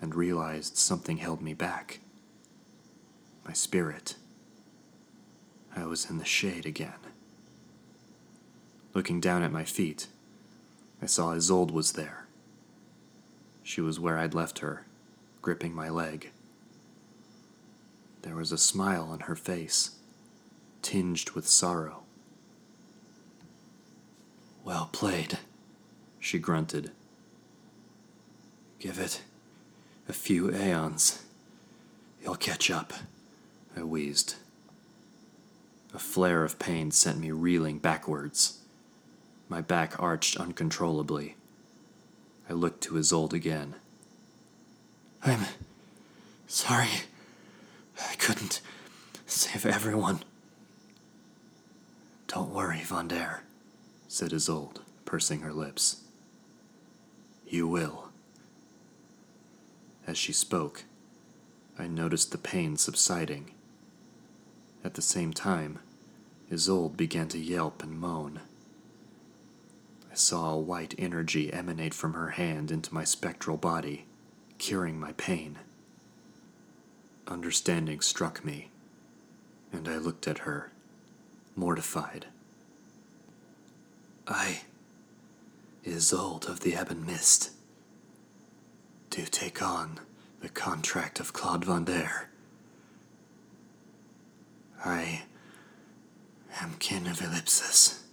and 0.00 0.14
realized 0.14 0.78
something 0.78 1.18
held 1.18 1.42
me 1.42 1.52
back. 1.52 2.00
My 3.44 3.52
spirit. 3.52 4.16
I 5.76 5.84
was 5.84 6.08
in 6.08 6.16
the 6.16 6.24
shade 6.24 6.64
again. 6.64 7.00
Looking 8.94 9.20
down 9.20 9.42
at 9.42 9.52
my 9.52 9.64
feet, 9.64 10.06
I 11.02 11.06
saw 11.06 11.34
Isolde 11.34 11.70
was 11.70 11.92
there. 11.92 12.24
She 13.62 13.82
was 13.82 14.00
where 14.00 14.16
I'd 14.16 14.32
left 14.32 14.60
her, 14.60 14.86
gripping 15.42 15.74
my 15.74 15.90
leg. 15.90 16.30
There 18.22 18.36
was 18.36 18.52
a 18.52 18.58
smile 18.58 19.04
on 19.10 19.20
her 19.20 19.36
face, 19.36 19.96
tinged 20.80 21.32
with 21.32 21.46
sorrow. 21.46 22.04
Well 24.64 24.88
played, 24.92 25.38
she 26.20 26.38
grunted. 26.38 26.90
Give 28.78 28.98
it 28.98 29.22
a 30.08 30.12
few 30.12 30.54
aeons. 30.54 31.24
You'll 32.22 32.36
catch 32.36 32.70
up, 32.70 32.92
I 33.76 33.82
wheezed. 33.82 34.36
A 35.94 35.98
flare 35.98 36.44
of 36.44 36.58
pain 36.58 36.90
sent 36.90 37.18
me 37.18 37.30
reeling 37.30 37.78
backwards. 37.78 38.58
My 39.48 39.60
back 39.60 40.00
arched 40.00 40.36
uncontrollably. 40.36 41.36
I 42.48 42.52
looked 42.52 42.82
to 42.84 42.98
Isolde 42.98 43.32
again. 43.34 43.74
I'm 45.22 45.46
sorry. 46.46 46.88
I 48.00 48.14
couldn't 48.16 48.60
save 49.26 49.66
everyone. 49.66 50.22
Don't 52.26 52.50
worry, 52.50 52.80
Vondair. 52.80 53.40
said 54.06 54.32
Isolde, 54.32 54.80
pursing 55.04 55.40
her 55.40 55.52
lips. 55.52 56.02
You 57.50 57.66
will. 57.66 58.10
As 60.06 60.18
she 60.18 60.34
spoke, 60.34 60.84
I 61.78 61.86
noticed 61.86 62.30
the 62.30 62.38
pain 62.38 62.76
subsiding. 62.76 63.52
At 64.84 64.94
the 64.94 65.02
same 65.02 65.32
time, 65.32 65.78
Isolde 66.52 66.96
began 66.96 67.28
to 67.28 67.38
yelp 67.38 67.82
and 67.82 67.98
moan. 67.98 68.40
I 70.10 70.14
saw 70.14 70.50
a 70.52 70.58
white 70.58 70.94
energy 70.98 71.50
emanate 71.52 71.94
from 71.94 72.12
her 72.12 72.30
hand 72.30 72.70
into 72.70 72.92
my 72.92 73.04
spectral 73.04 73.56
body, 73.56 74.04
curing 74.58 75.00
my 75.00 75.12
pain. 75.12 75.58
Understanding 77.26 78.00
struck 78.00 78.44
me, 78.44 78.68
and 79.72 79.88
I 79.88 79.96
looked 79.96 80.28
at 80.28 80.38
her, 80.38 80.70
mortified. 81.56 82.26
I, 84.26 84.62
Isolde 85.88 86.46
of 86.46 86.60
the 86.60 86.80
Ebon 86.80 87.06
Mist, 87.06 87.50
do 89.10 89.24
take 89.24 89.62
on 89.62 90.00
the 90.40 90.48
contract 90.48 91.18
of 91.18 91.32
Claude 91.32 91.64
Vendaire. 91.64 92.26
I 94.84 95.22
am 96.60 96.74
kin 96.78 97.06
of 97.06 97.20
Ellipsis. 97.22 98.04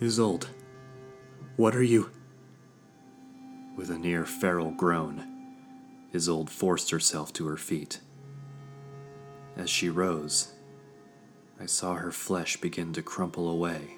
Isolde, 0.00 0.46
what 1.56 1.74
are 1.74 1.82
you? 1.82 2.10
With 3.76 3.90
a 3.90 3.98
near 3.98 4.24
feral 4.24 4.70
groan, 4.70 5.26
Isolde 6.14 6.50
forced 6.50 6.90
herself 6.90 7.32
to 7.34 7.46
her 7.46 7.56
feet. 7.56 8.00
As 9.56 9.68
she 9.68 9.90
rose, 9.90 10.52
I 11.60 11.66
saw 11.66 11.96
her 11.96 12.12
flesh 12.12 12.58
begin 12.60 12.92
to 12.94 13.02
crumple 13.02 13.50
away, 13.50 13.96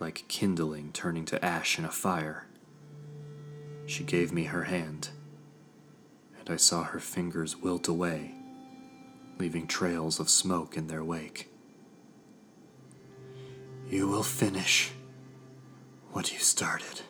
like 0.00 0.24
kindling 0.28 0.90
turning 0.92 1.26
to 1.26 1.44
ash 1.44 1.78
in 1.78 1.84
a 1.84 1.90
fire. 1.90 2.46
She 3.86 4.02
gave 4.02 4.32
me 4.32 4.44
her 4.44 4.64
hand, 4.64 5.10
and 6.38 6.48
I 6.48 6.56
saw 6.56 6.84
her 6.84 7.00
fingers 7.00 7.56
wilt 7.56 7.86
away, 7.86 8.34
leaving 9.38 9.66
trails 9.66 10.18
of 10.18 10.30
smoke 10.30 10.76
in 10.76 10.86
their 10.86 11.04
wake. 11.04 11.50
You 13.88 14.08
will 14.08 14.22
finish 14.22 14.92
what 16.12 16.32
you 16.32 16.38
started. 16.38 17.02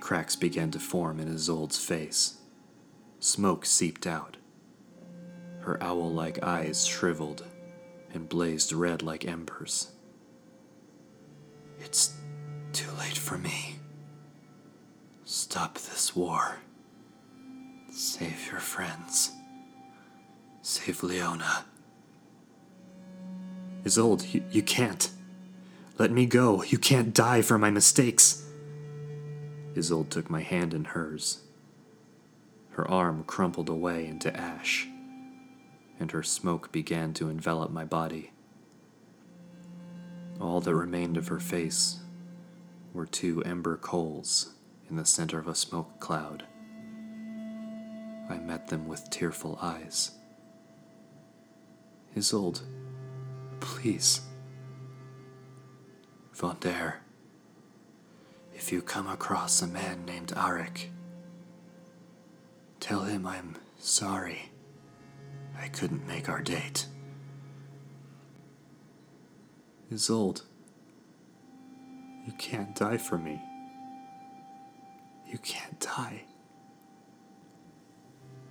Cracks 0.00 0.36
began 0.36 0.70
to 0.70 0.78
form 0.78 1.18
in 1.18 1.32
Isolde's 1.32 1.78
face. 1.78 2.38
Smoke 3.20 3.66
seeped 3.66 4.06
out. 4.06 4.36
Her 5.60 5.82
owl 5.82 6.12
like 6.12 6.42
eyes 6.42 6.86
shriveled 6.86 7.44
and 8.12 8.28
blazed 8.28 8.72
red 8.72 9.02
like 9.02 9.24
embers. 9.24 9.93
It's 11.84 12.14
too 12.72 12.90
late 12.98 13.18
for 13.18 13.38
me. 13.38 13.76
Stop 15.24 15.74
this 15.74 16.16
war. 16.16 16.56
Save 17.92 18.48
your 18.50 18.60
friends. 18.60 19.32
Save 20.62 21.02
Leona. 21.02 21.66
Isolde, 23.84 24.34
you, 24.34 24.42
you 24.50 24.62
can't. 24.62 25.10
Let 25.98 26.10
me 26.10 26.26
go. 26.26 26.64
You 26.64 26.78
can't 26.78 27.14
die 27.14 27.42
for 27.42 27.58
my 27.58 27.70
mistakes. 27.70 28.44
Isolde 29.76 30.10
took 30.10 30.30
my 30.30 30.40
hand 30.40 30.74
in 30.74 30.84
hers. 30.84 31.42
Her 32.70 32.90
arm 32.90 33.24
crumpled 33.24 33.68
away 33.68 34.06
into 34.06 34.34
ash, 34.34 34.88
and 36.00 36.10
her 36.10 36.22
smoke 36.24 36.72
began 36.72 37.12
to 37.14 37.28
envelop 37.28 37.70
my 37.70 37.84
body. 37.84 38.32
All 40.40 40.60
that 40.60 40.74
remained 40.74 41.16
of 41.16 41.28
her 41.28 41.40
face 41.40 42.00
were 42.92 43.06
two 43.06 43.42
ember 43.44 43.76
coals 43.76 44.54
in 44.88 44.96
the 44.96 45.04
center 45.04 45.38
of 45.38 45.48
a 45.48 45.54
smoke 45.54 46.00
cloud. 46.00 46.44
I 48.28 48.38
met 48.38 48.68
them 48.68 48.88
with 48.88 49.10
tearful 49.10 49.58
eyes. 49.60 50.12
Isolde, 52.16 52.60
please. 53.60 54.20
Vendaire, 56.34 56.94
if 58.54 58.72
you 58.72 58.82
come 58.82 59.08
across 59.08 59.62
a 59.62 59.66
man 59.66 60.04
named 60.04 60.32
Arik, 60.36 60.86
tell 62.80 63.02
him 63.02 63.26
I'm 63.26 63.56
sorry 63.78 64.50
I 65.58 65.68
couldn't 65.68 66.06
make 66.06 66.28
our 66.28 66.40
date. 66.42 66.86
Isolde, 69.92 70.42
you 72.26 72.32
can't 72.38 72.74
die 72.74 72.96
for 72.96 73.18
me. 73.18 73.40
You 75.26 75.38
can't 75.38 75.78
die. 75.78 76.24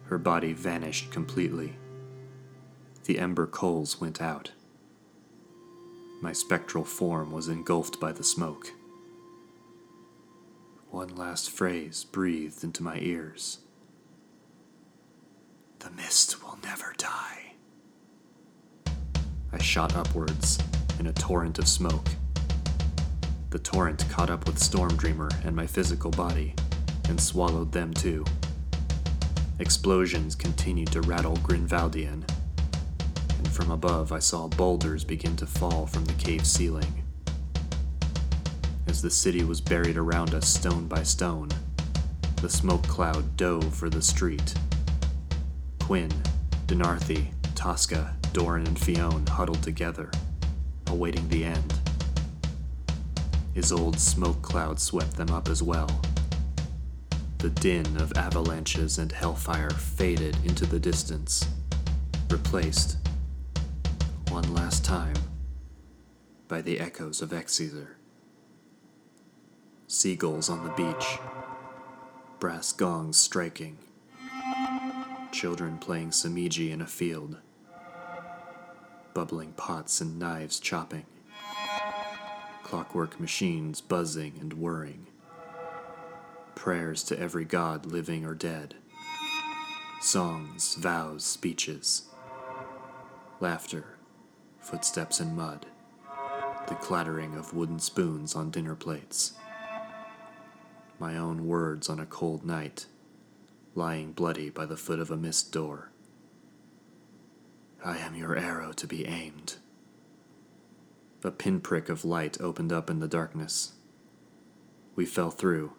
Her 0.04 0.18
body 0.18 0.54
vanished 0.54 1.12
completely. 1.12 1.76
The 3.06 3.20
ember 3.20 3.48
coals 3.48 4.00
went 4.00 4.22
out. 4.22 4.52
My 6.22 6.34
spectral 6.34 6.86
form 6.86 7.32
was 7.32 7.48
engulfed 7.48 8.00
by 8.00 8.12
the 8.12 8.24
smoke. 8.24 8.68
One 10.90 11.16
last 11.16 11.50
phrase 11.50 12.04
breathed 12.04 12.64
into 12.64 12.84
my 12.84 13.00
ears 13.00 13.60
The 15.80 15.90
mist 15.90 16.44
will 16.44 16.60
never 16.64 16.94
die. 16.98 17.54
I 19.52 19.58
shot 19.58 19.96
upwards 19.96 20.60
in 21.00 21.08
a 21.08 21.14
torrent 21.14 21.60
of 21.60 21.68
smoke. 21.68 22.10
The 23.50 23.60
torrent 23.60 24.08
caught 24.10 24.30
up 24.30 24.46
with 24.48 24.60
Storm 24.60 24.96
Dreamer 24.96 25.30
and 25.44 25.56
my 25.56 25.68
physical 25.68 26.12
body 26.12 26.56
and 27.08 27.20
swallowed 27.20 27.72
them 27.72 27.94
too. 27.94 28.26
Explosions 29.60 30.36
continued 30.36 30.92
to 30.92 31.02
rattle 31.02 31.38
Grinvaldian, 31.38 32.28
and 33.38 33.52
from 33.52 33.72
above 33.72 34.12
I 34.12 34.20
saw 34.20 34.48
boulders 34.48 35.04
begin 35.04 35.36
to 35.38 35.46
fall 35.46 35.86
from 35.86 36.06
the 36.06 36.14
cave 36.14 36.46
ceiling. 36.46 37.04
As 38.88 39.02
the 39.02 39.12
city 39.12 39.44
was 39.44 39.62
buried 39.62 39.98
around 39.98 40.34
us 40.34 40.48
stone 40.48 40.88
by 40.88 41.04
stone, 41.04 41.50
the 42.42 42.50
smoke 42.50 42.88
cloud 42.88 43.38
dove 43.38 43.74
for 43.74 43.90
the 43.90 44.02
street. 44.02 44.56
Quinn, 45.80 46.12
Denarthi, 46.66 47.28
Tosca, 47.56 48.16
Doran, 48.34 48.68
and 48.68 48.80
Fionn 48.80 49.28
huddled 49.28 49.62
together, 49.62 50.10
awaiting 50.94 51.28
the 51.28 51.44
end. 51.44 51.74
Isolde 53.56 54.00
smoke 54.00 54.44
cloud 54.44 54.80
swept 54.80 55.18
them 55.18 55.32
up 55.32 55.50
as 55.50 55.64
well. 55.64 55.90
The 57.40 57.50
din 57.50 57.98
of 57.98 58.14
avalanches 58.16 59.00
and 59.00 59.12
hellfire 59.12 59.72
faded 59.72 60.38
into 60.46 60.68
the 60.68 60.80
distance, 60.80 61.46
replaced, 62.30 62.98
one 64.30 64.54
last 64.54 64.86
time, 64.86 65.16
by 66.48 66.62
the 66.62 66.80
echoes 66.80 67.24
of 67.24 67.32
Exezer. 67.32 67.96
Seagulls 69.88 70.48
on 70.50 70.64
the 70.64 70.72
beach, 70.72 71.18
brass 72.40 72.72
gongs 72.72 73.18
striking, 73.18 73.78
children 75.32 75.80
playing 75.80 76.12
samiji 76.12 76.72
in 76.72 76.82
a 76.82 76.88
field, 76.88 77.38
bubbling 79.14 79.54
pots 79.54 80.02
and 80.02 80.18
knives 80.18 80.60
chopping, 80.60 81.06
clockwork 82.64 83.20
machines 83.20 83.82
buzzing 83.82 84.34
and 84.42 84.54
whirring. 84.54 85.08
Prayers 86.56 87.04
to 87.04 87.20
every 87.20 87.46
god 87.46 87.86
living 87.86 88.26
or 88.26 88.34
dead, 88.34 88.76
songs, 90.02 90.76
vows, 90.76 91.24
speeches, 91.24 92.04
laughter, 93.40 93.98
footsteps 94.60 95.20
in 95.20 95.36
mud, 95.36 95.66
the 96.68 96.76
clattering 96.76 97.36
of 97.36 97.54
wooden 97.54 97.80
spoons 97.80 98.36
on 98.36 98.50
dinner 98.50 98.76
plates, 98.76 99.34
my 101.00 101.18
own 101.18 101.46
words 101.46 101.90
on 101.90 102.00
a 102.00 102.06
cold 102.06 102.46
night, 102.46 102.86
lying 103.76 104.14
bloody 104.14 104.50
by 104.50 104.66
the 104.66 104.78
foot 104.78 105.00
of 105.00 105.12
a 105.12 105.18
mist 105.18 105.52
door. 105.52 105.90
I 107.86 107.98
am 107.98 108.16
your 108.16 108.38
arrow 108.38 108.72
to 108.74 108.88
be 108.88 109.06
aimed. 109.06 109.56
A 111.22 111.32
pinprick 111.32 111.90
of 111.90 112.06
light 112.06 112.40
opened 112.40 112.72
up 112.72 112.90
in 112.90 113.00
the 113.00 113.10
darkness. 113.10 113.74
We 114.96 115.06
fell 115.06 115.32
through 115.32 115.74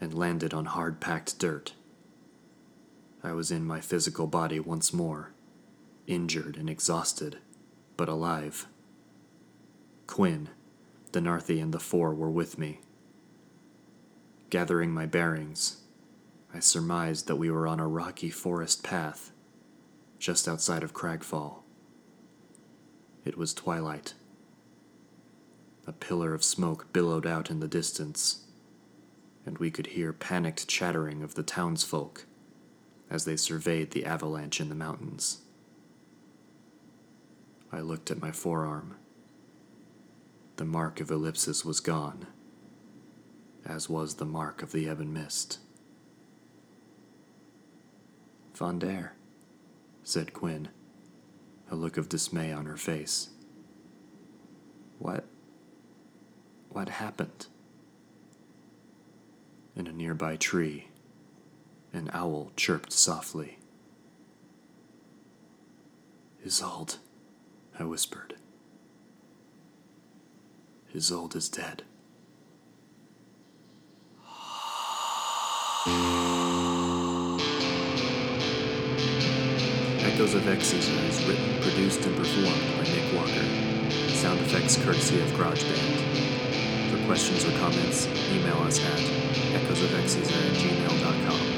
and 0.00 0.14
landed 0.14 0.54
on 0.54 0.66
hard 0.66 1.00
packed 1.00 1.40
dirt. 1.40 1.72
I 3.22 3.32
was 3.32 3.50
in 3.50 3.64
my 3.64 3.80
physical 3.80 4.28
body 4.28 4.60
once 4.60 4.92
more, 4.92 5.32
injured 6.06 6.56
and 6.56 6.70
exhausted, 6.70 7.38
but 7.96 8.08
alive. 8.08 8.68
Quinn, 10.06 10.50
Denarthi, 11.10 11.60
and 11.60 11.74
the 11.74 11.80
four 11.80 12.14
were 12.14 12.30
with 12.30 12.58
me. 12.58 12.80
Gathering 14.50 14.92
my 14.92 15.06
bearings, 15.06 15.78
I 16.52 16.60
surmised 16.60 17.26
that 17.26 17.36
we 17.36 17.50
were 17.50 17.66
on 17.66 17.80
a 17.80 17.88
rocky 17.88 18.30
forest 18.30 18.84
path 18.84 19.32
just 20.24 20.48
outside 20.48 20.82
of 20.82 20.94
Cragfall. 20.94 21.56
It 23.26 23.36
was 23.36 23.52
twilight. 23.52 24.14
A 25.86 25.92
pillar 25.92 26.32
of 26.32 26.42
smoke 26.42 26.90
billowed 26.94 27.26
out 27.26 27.50
in 27.50 27.60
the 27.60 27.68
distance, 27.68 28.46
and 29.44 29.58
we 29.58 29.70
could 29.70 29.88
hear 29.88 30.14
panicked 30.14 30.66
chattering 30.66 31.22
of 31.22 31.34
the 31.34 31.42
townsfolk 31.42 32.24
as 33.10 33.26
they 33.26 33.36
surveyed 33.36 33.90
the 33.90 34.06
avalanche 34.06 34.62
in 34.62 34.70
the 34.70 34.74
mountains. 34.74 35.42
I 37.70 37.80
looked 37.80 38.10
at 38.10 38.22
my 38.22 38.32
forearm. 38.32 38.96
The 40.56 40.64
mark 40.64 41.00
of 41.00 41.10
ellipsis 41.10 41.66
was 41.66 41.80
gone, 41.80 42.28
as 43.66 43.90
was 43.90 44.14
the 44.14 44.24
mark 44.24 44.62
of 44.62 44.72
the 44.72 44.90
ebon 44.90 45.12
mist. 45.12 45.58
Vendaire, 48.54 49.10
said 50.04 50.34
Quinn, 50.34 50.68
a 51.70 51.74
look 51.74 51.96
of 51.96 52.10
dismay 52.10 52.52
on 52.52 52.66
her 52.66 52.76
face. 52.76 53.30
What? 54.98 55.24
What 56.68 56.88
happened? 56.90 57.46
In 59.74 59.86
a 59.86 59.92
nearby 59.92 60.36
tree, 60.36 60.88
an 61.92 62.10
owl 62.12 62.52
chirped 62.54 62.92
softly. 62.92 63.58
Isolde, 66.44 66.98
I 67.78 67.84
whispered. 67.84 68.36
Isolde 70.94 71.34
is 71.34 71.48
dead. 71.48 71.82
Echoes 80.24 80.36
of 80.36 80.44
Exezer 80.44 81.06
is 81.06 81.22
written, 81.26 81.60
produced, 81.60 82.06
and 82.06 82.16
performed 82.16 82.78
by 82.78 82.84
Nick 82.84 83.12
Walker. 83.12 83.44
Sound 84.14 84.40
effects 84.40 84.82
courtesy 84.82 85.20
of 85.20 85.28
GarageBand. 85.32 86.90
For 86.90 87.06
questions 87.06 87.44
or 87.44 87.50
comments, 87.58 88.06
email 88.32 88.56
us 88.62 88.82
at 88.82 89.00
echoesofexezer 89.60 90.32
at 90.32 90.56
gmail.com. 90.56 91.53